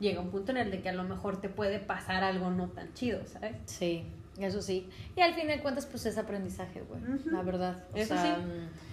[0.00, 2.68] llega un punto en el de que a lo mejor te puede pasar algo no
[2.68, 3.56] tan chido, ¿sabes?
[3.66, 4.04] Sí,
[4.38, 4.88] eso sí.
[5.16, 7.00] Y al fin de cuentas, pues es aprendizaje, güey.
[7.26, 7.84] La verdad.
[7.92, 8.42] O Eso sea, sí.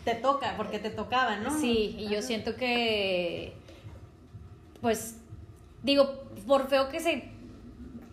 [0.03, 1.51] Te toca, porque te tocaba, ¿no?
[1.59, 3.55] Sí, y yo siento que,
[4.85, 5.19] pues,
[5.81, 7.31] digo, por feo que se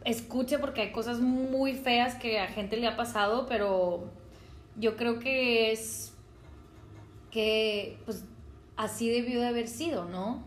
[0.07, 4.09] escuche, porque hay cosas muy feas que a gente le ha pasado, pero
[4.77, 6.15] yo creo que es
[7.31, 8.25] que, pues,
[8.79, 10.47] así debió de haber sido, ¿no?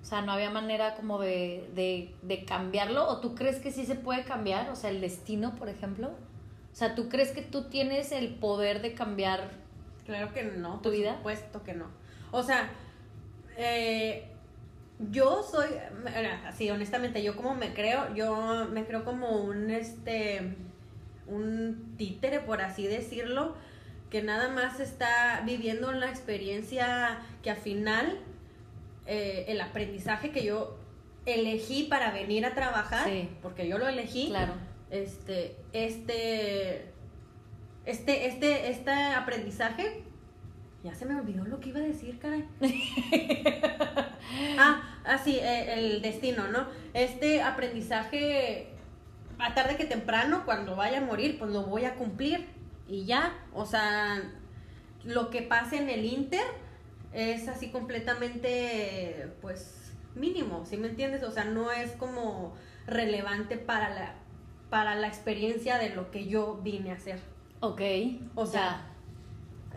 [0.00, 3.08] O sea, no había manera como de, de, de cambiarlo.
[3.08, 4.70] ¿O tú crees que sí se puede cambiar?
[4.70, 6.10] O sea, el destino, por ejemplo.
[6.72, 9.50] O sea, ¿tú crees que tú tienes el poder de cambiar
[10.06, 10.76] Claro que no.
[10.76, 11.16] ¿Tu por vida?
[11.16, 11.86] supuesto que no.
[12.30, 12.70] O sea,
[13.56, 14.31] eh,
[15.10, 15.68] yo soy,
[16.46, 20.54] así honestamente, yo como me creo, yo me creo como un, este,
[21.26, 23.54] un títere, por así decirlo,
[24.10, 28.18] que nada más está viviendo la experiencia que al final,
[29.06, 30.78] eh, el aprendizaje que yo
[31.26, 33.28] elegí para venir a trabajar, Sí.
[33.42, 34.52] porque yo lo elegí, Claro.
[34.90, 36.90] este, este,
[37.86, 40.02] este, este, este aprendizaje,
[40.84, 42.44] ya se me olvidó lo que iba a decir, caray.
[44.58, 46.66] ah, así, el destino, ¿no?
[46.94, 48.68] Este aprendizaje,
[49.38, 52.46] a tarde que temprano, cuando vaya a morir, pues lo voy a cumplir
[52.88, 54.22] y ya, o sea,
[55.04, 56.44] lo que pase en el Inter
[57.12, 61.22] es así completamente, pues, mínimo, ¿sí me entiendes?
[61.22, 62.54] O sea, no es como
[62.86, 64.14] relevante para la,
[64.70, 67.20] para la experiencia de lo que yo vine a hacer.
[67.60, 67.80] Ok.
[68.34, 68.86] O sea,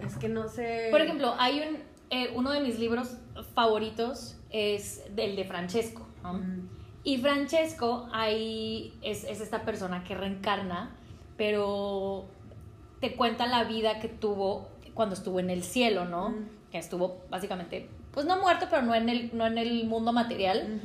[0.05, 0.87] es que no sé.
[0.91, 1.77] Por ejemplo, hay un,
[2.09, 3.17] eh, uno de mis libros
[3.53, 6.07] favoritos es el de Francesco.
[6.23, 6.33] ¿no?
[6.35, 6.69] Mm,
[7.03, 10.95] Y Francesco ahí es, es esta persona que reencarna,
[11.37, 12.25] pero
[13.01, 16.29] te cuenta la vida que tuvo cuando estuvo en el cielo, ¿no?
[16.29, 16.49] Mm.
[16.71, 20.79] Que estuvo básicamente, pues no muerto, pero no en el, no en el mundo material.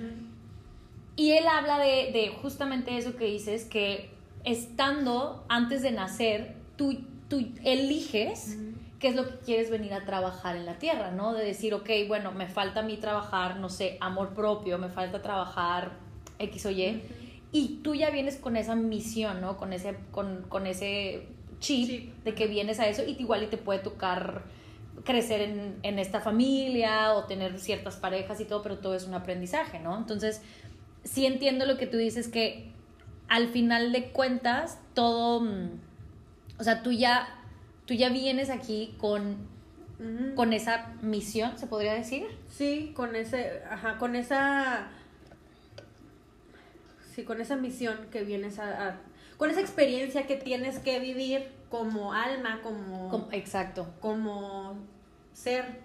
[1.17, 4.11] Y él habla de, de justamente eso que dices, que
[4.45, 6.99] estando antes de nacer, tú,
[7.29, 8.59] tú eliges.
[9.01, 11.33] Qué es lo que quieres venir a trabajar en la tierra, ¿no?
[11.33, 15.23] De decir, ok, bueno, me falta a mí trabajar, no sé, amor propio, me falta
[15.23, 15.93] trabajar
[16.39, 17.03] X o Y.
[17.53, 19.57] y tú ya vienes con esa misión, ¿no?
[19.57, 21.27] Con ese, con, con ese
[21.59, 22.15] chip, Chip.
[22.25, 24.45] de que vienes a eso y te- igual y te puede tocar
[25.05, 29.15] crecer en, en esta familia o tener ciertas parejas y todo, pero todo es un
[29.15, 29.97] aprendizaje, ¿no?
[29.97, 30.43] Entonces,
[31.05, 32.71] sí entiendo lo que tú dices que
[33.29, 35.71] al final de cuentas todo, mm,
[36.59, 37.40] o sea, tú ya,
[37.91, 39.37] tú ya vienes aquí con,
[40.37, 42.25] con esa misión, se podría decir.
[42.49, 44.87] Sí, con ese, ajá, con esa,
[47.13, 48.97] sí, con esa misión que vienes a, a-
[49.39, 53.89] con esa experiencia que tienes que vivir como alma, como, Com- exacto.
[54.01, 54.77] como
[55.33, 55.81] ser,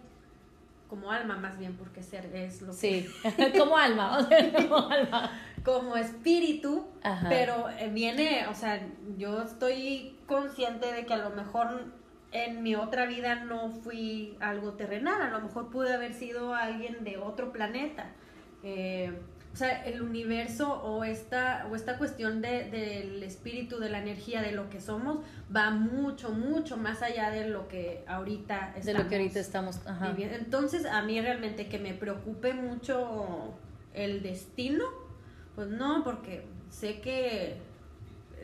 [0.96, 3.08] como alma más bien, porque ser es lo que, Sí,
[3.58, 5.32] como alma, o sea, como alma.
[5.64, 7.28] como espíritu, Ajá.
[7.30, 8.82] pero eh, viene, o sea,
[9.18, 11.86] yo estoy consciente de que a lo mejor
[12.32, 17.04] en mi otra vida no fui algo terrenal, a lo mejor pude haber sido alguien
[17.04, 18.12] de otro planeta.
[18.64, 19.14] Eh,
[19.56, 24.42] o sea, el universo o esta, o esta cuestión de- del espíritu, de la energía,
[24.42, 25.20] de lo que somos,
[25.56, 29.80] va mucho, mucho más allá de lo que ahorita estamos De lo que ahorita estamos.
[29.88, 30.10] Ajá.
[30.10, 30.36] viviendo.
[30.36, 33.54] Entonces, a mí realmente que me preocupe mucho
[33.94, 34.84] el destino,
[35.56, 37.56] pues no, porque sé que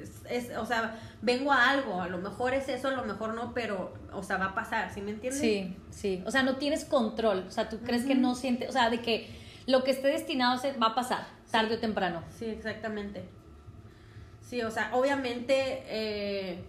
[0.01, 3.34] es, es- o sea, vengo a algo, a lo mejor es eso, a lo mejor
[3.36, 5.41] no, pero, o sea, va a pasar, ¿sí me entiendes?
[5.41, 6.24] Sí, sí.
[6.26, 7.43] O sea, no tienes control.
[7.47, 8.70] O sea, tú crees que no sientes.
[8.70, 9.41] O sea, de que
[9.72, 12.24] lo que esté destinado se va a pasar, tarde o temprano.
[12.38, 13.24] Sí, exactamente.
[14.42, 16.64] Sí, o sea, obviamente eh,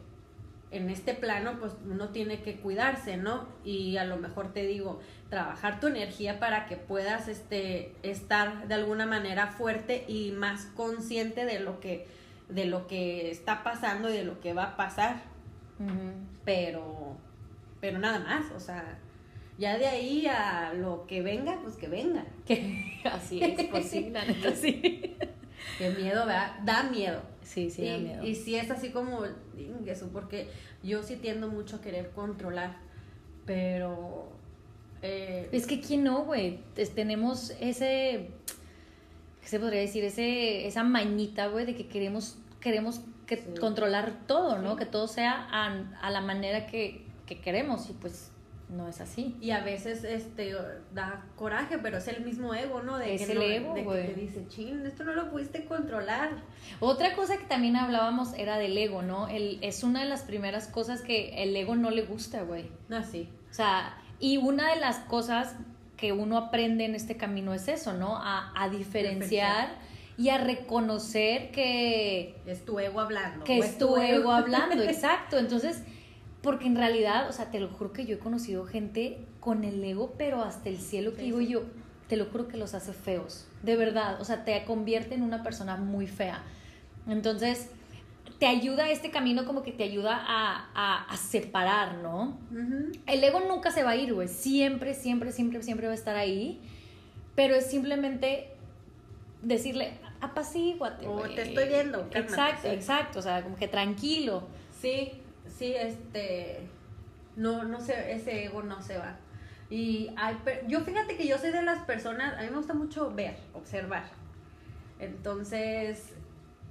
[0.71, 3.47] en este plano pues uno tiene que cuidarse, ¿no?
[3.65, 8.75] Y a lo mejor te digo, trabajar tu energía para que puedas este estar de
[8.75, 12.07] alguna manera fuerte y más consciente de lo que
[12.49, 15.23] de lo que está pasando y de lo que va a pasar,
[16.45, 17.17] pero
[17.81, 18.99] pero nada más, o sea,
[19.59, 22.25] ya de ahí a lo que venga, pues que venga.
[22.47, 25.17] Que así es, pues sí, la neta sí.
[25.79, 26.59] Qué miedo, ¿verdad?
[26.65, 27.23] Da miedo.
[27.43, 28.25] Sí, sí, da y, miedo.
[28.27, 29.21] y sí es así como
[29.87, 30.49] eso, porque
[30.83, 32.77] yo sí tiendo mucho a querer controlar,
[33.47, 34.33] pero
[35.03, 36.59] eh, Es que quién no, güey.
[36.95, 38.31] Tenemos ese,
[39.41, 40.05] ¿qué se podría decir?
[40.05, 43.45] Ese, esa mañita, güey, de que queremos, queremos que Sí.
[43.61, 44.73] controlar todo, ¿no?
[44.73, 44.79] Sí.
[44.79, 48.32] Que todo sea a, a la manera que, que queremos y pues
[48.73, 49.37] no es así.
[49.41, 50.55] y a veces este
[50.95, 52.99] da coraje, pero es el mismo ego, ¿no?
[52.99, 55.65] De Es que el no- ego, de que te dice, chin, esto no lo pudiste
[55.65, 56.31] controlar.
[56.81, 59.29] Otra cosa que también hablábamos era del ego, ¿no?
[59.29, 62.71] El, es una de las primeras cosas que el ego no le gusta, güey.
[62.91, 63.29] Así.
[63.51, 65.55] O sea, y una de las cosas
[65.97, 68.17] que uno aprende en este camino es eso, ¿no?
[68.17, 69.69] A, a diferenciar
[70.19, 73.45] y a reconocer que, Es tu ego hablando.
[73.45, 75.39] que es tu ego hablando, exacto.
[75.39, 75.83] Entonces,
[76.43, 79.83] porque en realidad, o sea, te lo juro que yo he conocido gente con el
[79.83, 81.47] ego, pero hasta el cielo que Sí, digo sí.
[81.49, 81.63] yo,
[82.09, 84.21] te lo juro que los hace feos, de verdad.
[84.21, 86.43] O sea, te convierte en una persona muy fea.
[87.09, 87.71] Entonces,
[88.39, 92.37] te ayuda este camino como que te ayuda a, a, a separar, ¿no?
[93.07, 94.27] El ego nunca se va a ir, güey.
[94.29, 96.61] Siempre, siempre, siempre, siempre va a estar ahí.
[97.37, 98.49] Pero es simplemente
[99.43, 101.35] decirle, apacíguate, O güey.
[101.35, 102.75] te estoy viendo, cálmate, Exacto, sí.
[102.75, 103.19] exacto.
[103.21, 104.43] O sea, como que tranquilo.
[104.81, 105.13] Sí,
[105.63, 106.69] sí, este,
[107.37, 109.17] no, no sé, ese ego no se va.
[109.71, 110.37] Y hay,
[110.67, 114.11] yo fíjate que yo soy de las personas, a mí me gusta mucho ver, observar.
[114.99, 116.15] Entonces,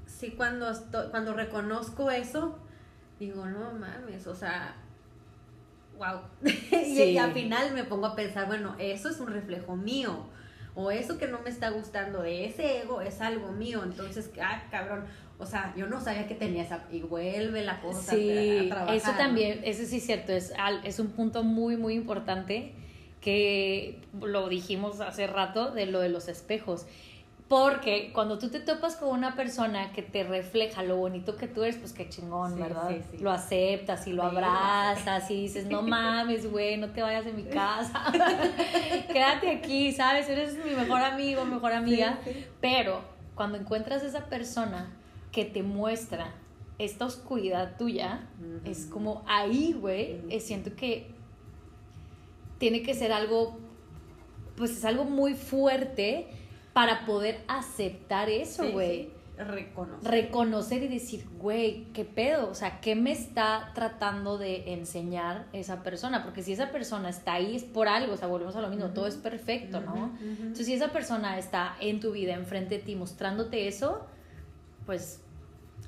[0.05, 2.59] sí, cuando, estoy, cuando reconozco eso,
[3.17, 4.75] digo, no mames, o sea,
[5.97, 6.19] wow.
[6.43, 7.03] Sí.
[7.13, 10.25] y al final me pongo a pensar, bueno, eso es un reflejo mío.
[10.75, 13.83] O eso que no me está gustando de ese ego es algo mío.
[13.83, 15.05] Entonces, ah, cabrón.
[15.41, 16.83] O sea, yo no sabía que tenía esa.
[16.91, 18.95] Y vuelve la cosa Sí, a trabajar.
[18.95, 22.73] eso también, eso sí es cierto, es, es un punto muy, muy importante
[23.21, 26.85] que lo dijimos hace rato de lo de los espejos.
[27.47, 31.63] Porque cuando tú te topas con una persona que te refleja lo bonito que tú
[31.63, 32.87] eres, pues qué chingón, Sí, ¿verdad?
[32.89, 33.17] sí, sí.
[33.17, 37.43] Lo aceptas y lo abrazas y dices, no mames, güey, no te vayas de mi
[37.43, 38.05] casa.
[39.11, 40.29] Quédate aquí, ¿sabes?
[40.29, 42.19] Eres mi mejor amigo, mejor amiga.
[42.61, 43.01] Pero
[43.35, 44.89] cuando encuentras esa persona
[45.31, 46.35] que te muestra
[46.77, 48.27] esta oscuridad tuya,
[48.65, 51.11] es como ahí, güey, siento que
[52.57, 53.57] tiene que ser algo,
[54.55, 56.27] pues es algo muy fuerte
[56.73, 59.03] para poder aceptar eso, güey.
[59.03, 60.11] sí, Reconocer.
[60.11, 62.49] Reconocer y decir, güey, ¿qué pedo?
[62.49, 66.23] O sea, ¿qué me está tratando de enseñar esa persona?
[66.23, 68.89] Porque si esa persona está ahí es por algo, o sea, volvemos a lo mismo,
[68.89, 70.11] todo es perfecto, ¿no?
[70.21, 74.05] Entonces, si esa persona está en tu vida, enfrente de ti, mostrándote eso,
[74.85, 75.21] pues,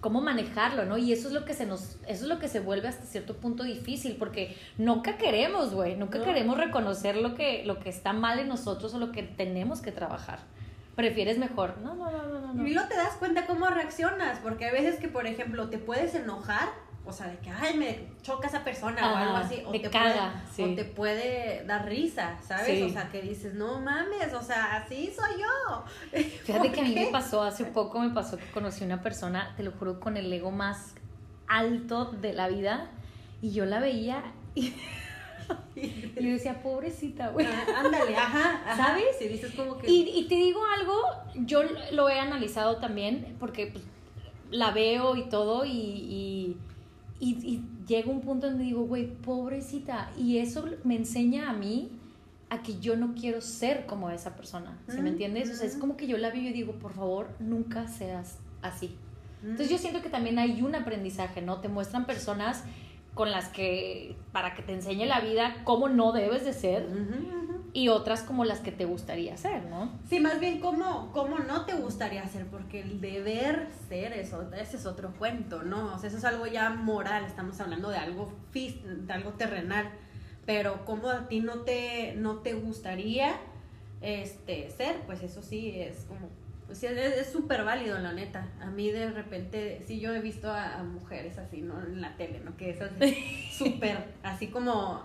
[0.01, 0.97] ¿cómo manejarlo, no?
[0.97, 3.35] Y eso es lo que se nos, eso es lo que se vuelve hasta cierto
[3.37, 6.25] punto difícil, porque nunca queremos, güey, nunca No.
[6.25, 9.91] queremos reconocer lo que, lo que está mal en nosotros o lo que tenemos que
[9.91, 10.39] trabajar.
[10.95, 11.79] prefieres mejor.
[11.81, 12.67] No, no, no, no, no.
[12.67, 16.13] Y luego te das cuenta cómo reaccionas, porque a veces que, por ejemplo, te puedes
[16.13, 16.69] enojar,
[17.05, 19.89] o sea, de que, ay, me choca esa persona o algo así, o te te,
[19.89, 20.63] caga, puede, sí.
[20.63, 22.65] o te puede dar risa, ¿sabes?
[22.67, 22.83] Sí.
[22.83, 25.83] O sea, que dices, no mames, o sea, así soy yo.
[26.45, 29.53] Fíjate ¿Por que a mí me pasó, hace poco me pasó que conocí una persona,
[29.57, 30.95] te lo juro, con el ego más
[31.47, 32.89] alto de la vida,
[33.41, 34.23] y yo la veía
[34.55, 34.73] y,
[35.75, 37.45] y yo decía, pobrecita, güey.
[37.45, 38.87] Ah, Ándale, ajá, ajá.
[38.87, 39.17] ¿Sabes?
[39.19, 39.91] Si dices como que...
[39.91, 41.01] Y, y te digo algo,
[41.35, 43.83] yo lo he analizado también, porque pues,
[44.51, 46.57] la veo y todo, y, y,
[47.23, 51.91] y, y llega un punto donde digo, güey, pobrecita, y eso me enseña a mí
[52.49, 55.49] a que yo no quiero ser como esa persona, ¿sí me Mm, entiendes?
[55.51, 55.79] O sea, es mm.
[55.79, 58.95] como que yo la vivo y digo, por favor, nunca seas así.
[59.41, 59.71] Entonces Mm.
[59.71, 61.59] yo siento que también hay un aprendizaje, ¿no?
[61.61, 62.63] Te muestran personas
[63.13, 66.87] con las que, para que te enseñe la vida cómo no debes de ser,
[67.73, 69.89] y otras como las que te gustaría ser, ¿no?
[70.07, 71.62] Sí, más bien cómo, cómo no
[71.93, 75.93] gustaría ser, porque el deber ser, eso, ese es otro cuento, ¿no?
[75.93, 79.91] O sea, eso es algo ya moral, estamos hablando de algo, de algo terrenal,
[80.47, 83.35] pero cómo a ti no te, no te gustaría
[84.01, 86.29] este, ser, pues eso sí es como,
[86.65, 88.47] pues sí, es es súper válido, la neta.
[88.59, 91.79] A mí de repente, sí, yo he visto a, a mujeres así, ¿no?
[91.79, 92.57] En la tele, ¿no?
[92.57, 95.03] Que es así, súper, así como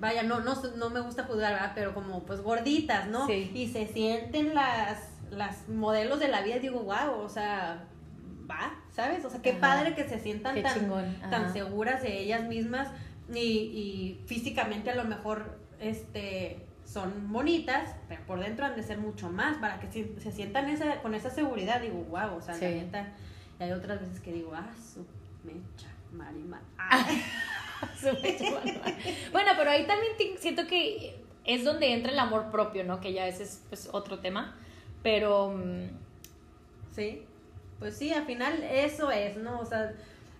[0.00, 1.72] vaya, no, no, no me gusta juzgar, ¿verdad?
[1.74, 3.26] pero como pues gorditas, ¿no?
[3.26, 3.50] Sí.
[3.54, 7.84] Y se sienten las, las modelos de la vida, digo, wow, o sea,
[8.50, 9.24] va, ¿sabes?
[9.24, 9.60] O sea, qué Ajá.
[9.60, 12.88] padre que se sientan tan, tan seguras de ellas mismas
[13.32, 18.96] y, y físicamente a lo mejor este son bonitas, pero por dentro han de ser
[18.96, 22.54] mucho más para que se, se sientan esa, con esa seguridad, digo, wow, o sea,
[22.54, 22.64] la Sí.
[22.66, 23.08] neta,
[23.60, 25.04] y hay otras veces que digo, ah, su
[25.44, 26.60] mecha, marima.
[26.80, 27.06] Ah.
[29.32, 31.14] bueno, pero ahí también siento que
[31.44, 33.00] es donde entra el amor propio, ¿no?
[33.00, 34.56] Que ya ese es pues, otro tema.
[35.02, 35.88] Pero mm,
[36.94, 37.22] Sí,
[37.78, 39.60] pues sí, al final eso es, ¿no?
[39.60, 39.92] O sea,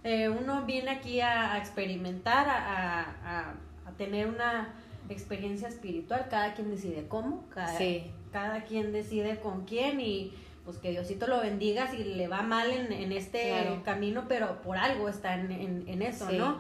[0.03, 3.55] eh, uno viene aquí a, a experimentar, a, a- a-
[3.87, 4.75] a tener una
[5.09, 8.11] experiencia espiritual, cada quien decide cómo, cada, Sí.
[8.33, 10.33] cada quien decide con quién y
[10.65, 13.83] pues que Diosito lo bendiga si le va mal en, en este Claro.
[13.85, 16.37] camino, pero por algo está en, en- en eso, Sí.
[16.39, 16.59] ¿no?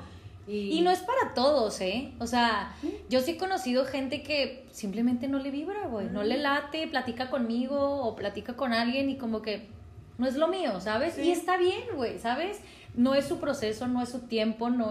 [0.48, 2.12] Y no es para todos, ¿eh?
[2.18, 2.74] O sea,
[3.10, 6.08] yo sí he conocido gente que simplemente no le vibra, güey.
[6.08, 9.68] No le late, platica conmigo o platica con alguien y como que
[10.16, 11.14] no es lo mío, ¿sabes?
[11.14, 11.22] Sí.
[11.22, 12.60] Y está bien, güey, ¿sabes?
[12.94, 14.90] No es su proceso, no es su tiempo, no...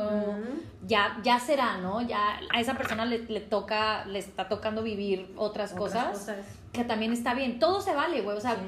[0.87, 2.01] Ya, ya será, ¿no?
[2.01, 6.45] Ya a esa persona le, le toca, le está tocando vivir otras, Otras cosas, cosas.
[6.71, 7.59] que también está bien.
[7.59, 8.37] Todo se vale, güey.
[8.37, 8.61] O sea, Sí.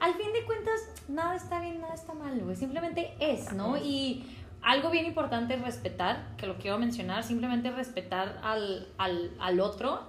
[0.00, 2.56] al fin de cuentas, nada está bien, nada está mal, güey.
[2.56, 3.76] Simplemente es, ¿no?
[3.76, 4.24] Y
[4.62, 10.02] algo bien importante es respetar, que lo quiero mencionar, simplemente respetar al, al, al otro,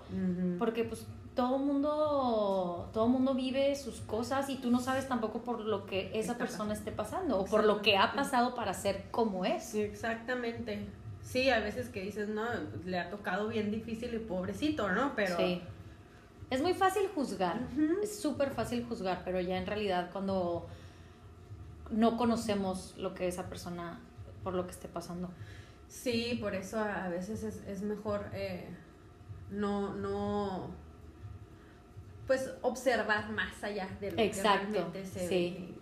[0.60, 5.62] porque pues todo mundo, todo mundo vive sus cosas y tú no sabes tampoco por
[5.62, 9.45] lo que esa persona esté pasando o por lo que ha pasado para ser como
[9.45, 9.74] es.
[9.76, 10.86] Exactamente.
[11.24, 12.43] Sí, a veces que dices, no,
[12.86, 15.14] le ha tocado bien difícil y pobrecito, ¿no?
[15.16, 15.62] Pero Sí.
[16.49, 17.62] Es muy fácil juzgar,
[18.04, 20.68] es súper fácil juzgar, pero ya en realidad cuando
[21.91, 24.02] no conocemos lo que esa persona,
[24.44, 25.30] por lo que esté pasando.
[25.88, 28.70] sí, por eso a, veces es, es mejor eh,
[29.50, 30.70] no, no,
[32.28, 35.28] pues observar más allá de lo Exacto, que realmente se sí.
[35.30, 35.38] ve.
[35.38, 35.78] Y-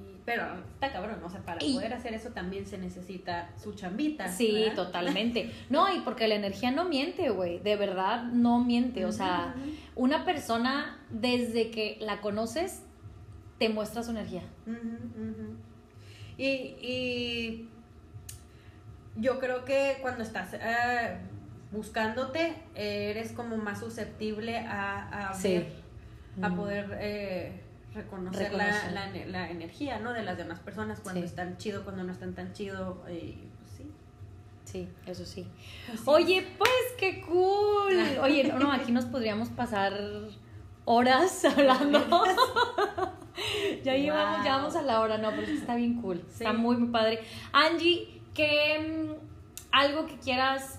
[0.00, 0.44] y- pero
[0.74, 4.28] está cabrón, o sea, para Y- poder hacer eso también se necesita su chambita.
[4.28, 4.74] Sí, ¿verdad?
[4.74, 5.50] totalmente.
[5.70, 9.06] No, y porque la energía no miente, güey, de verdad no miente.
[9.06, 9.54] O sea,
[9.96, 12.82] una persona desde que la conoces
[13.58, 14.42] te muestra su energía.
[16.36, 17.68] y
[19.18, 21.18] yo creo que cuando estás eh,
[21.70, 25.54] buscándote, eres como más susceptible a, a Sí.
[25.58, 25.72] ver,
[26.42, 26.56] a Mm.
[26.56, 27.60] poder eh,
[27.94, 28.92] reconocer, la- Reconocer.
[28.92, 30.12] La, la, la energía ¿no?
[30.12, 31.26] de las demás personas cuando Sí.
[31.26, 33.02] están chido, cuando no están tan chido.
[33.10, 33.90] Y, pues, sí.
[34.64, 35.46] Sí, eso sí.
[35.92, 37.92] Así Oye, pues qué cool.
[38.22, 39.92] Oye, no, no, aquí nos podríamos pasar
[40.84, 41.98] horas hablando.
[43.84, 44.44] ya llevamos, Wow.
[44.46, 46.22] ya vamos a la hora, no, pero está bien cool.
[46.30, 46.56] Está Sí.
[46.56, 47.20] muy, muy padre.
[47.52, 49.16] Angie, que
[49.72, 50.78] algo que quieras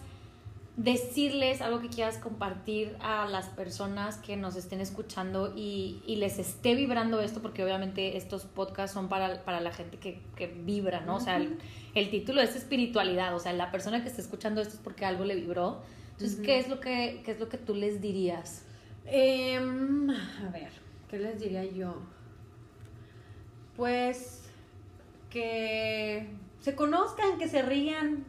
[0.77, 6.39] decirles, algo que quieras compartir a las personas que nos estén escuchando y, y les
[6.39, 11.01] esté vibrando esto, porque obviamente estos podcasts son para, para la gente que, que vibra,
[11.01, 11.17] ¿no?
[11.17, 11.57] O sea, el,
[11.95, 15.25] el título es espiritualidad, o sea, la persona que está escuchando esto es porque algo
[15.25, 15.81] le vibró.
[16.13, 16.39] Entonces.
[16.39, 18.63] ¿qué, es lo que, ¿qué es lo que tú les dirías?
[19.05, 20.71] Em, a ver,
[21.09, 22.01] ¿qué les diría yo?
[23.75, 24.43] Pues
[25.29, 28.25] que se conozcan, que se rían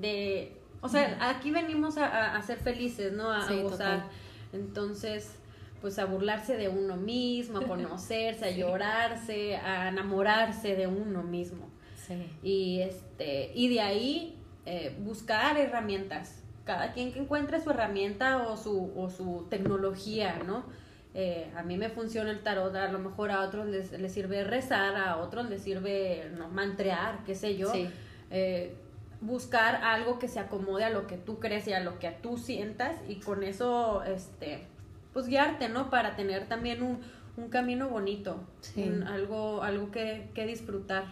[0.00, 0.56] de...
[0.82, 3.30] O sea, aquí venimos a, a- a ser felices, ¿no?
[3.30, 3.70] A, gozar.
[3.70, 4.04] total.
[4.52, 5.34] Entonces,
[5.80, 11.68] pues a burlarse de uno mismo, a conocerse, a llorarse, a enamorarse de uno mismo.
[12.06, 12.14] Sí.
[12.42, 16.36] Y este, y de ahí eh, buscar herramientas.
[16.64, 20.64] Cada quien que encuentre su herramienta o su, o su tecnología, ¿no?
[21.14, 24.44] Eh, a mí me funciona el tarot, a lo mejor a otros les, les sirve
[24.44, 27.72] rezar, a otros les sirve no, mantrear, qué sé yo.
[27.72, 27.88] Sí.
[28.30, 28.74] Eh,
[29.20, 32.38] buscar algo que se acomode a lo que tú crees y a lo que tú
[32.38, 34.66] sientas y con eso, este,
[35.12, 35.90] pues guiarte, ¿no?
[35.90, 37.00] Para tener también un,
[37.36, 38.84] un camino bonito, Sí.
[38.88, 41.04] un- algo, algo que, que disfrutar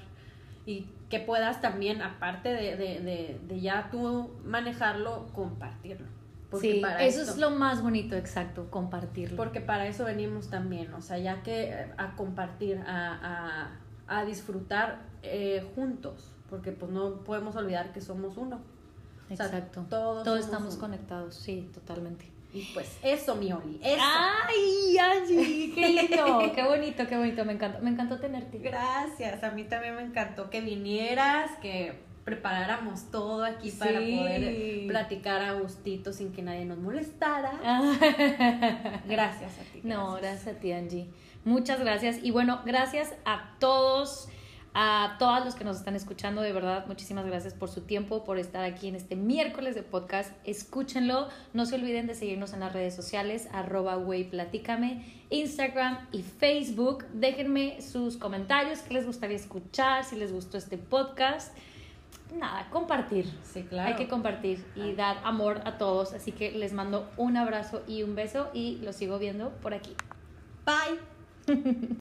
[0.65, 6.07] y que puedas también, aparte de, de, de, de ya tú manejarlo, compartirlo.
[6.51, 9.37] Porque Sí, para eso esto- es lo más bonito, exacto, compartirlo.
[9.37, 13.69] porque para eso venimos también, o sea, ya que eh, a compartir, a,
[14.09, 18.61] a, a disfrutar eh, juntos, porque pues no podemos olvidar que somos uno.
[19.31, 19.85] O sea, Exacto.
[19.91, 20.81] todos Todos estamos uno.
[20.81, 22.31] conectados, sí, totalmente.
[22.55, 24.03] Y pues eso, mi Oli, eso.
[24.03, 25.75] ¡Ay, Angie!
[25.75, 26.51] ¡Qué lindo!
[26.55, 27.45] ¡Qué bonito, qué bonito!
[27.45, 28.57] Me encantó, me encantó tenerte.
[28.59, 34.17] Gracias, a mí también me encantó que vinieras, que preparáramos todo aquí para Sí.
[34.19, 37.53] poder platicar a gustito sin que nadie nos molestara.
[39.09, 39.81] Gracias a ti.
[39.83, 41.09] No, gracias a ti, Angie.
[41.45, 42.19] Muchas gracias.
[42.23, 44.29] Y bueno, gracias a todos,
[44.75, 46.43] a todos los que nos están escuchando.
[46.43, 50.33] De verdad, muchísimas gracias por su tiempo, por estar aquí en este miércoles de podcast.
[50.45, 51.29] Escúchenlo.
[51.55, 57.07] No se olviden de seguirnos en las redes sociales, arroba wey platícame, Instagram y Facebook.
[57.15, 61.57] Déjenme sus comentarios, qué les gustaría escuchar, si les gustó este podcast.
[62.35, 63.27] Nada, compartir.
[63.43, 63.89] Sí, claro.
[63.89, 66.13] Hay que compartir y dar amor a todos.
[66.13, 69.95] Así que les mando un abrazo y un beso y los sigo viendo por aquí.
[70.67, 70.99] Bye.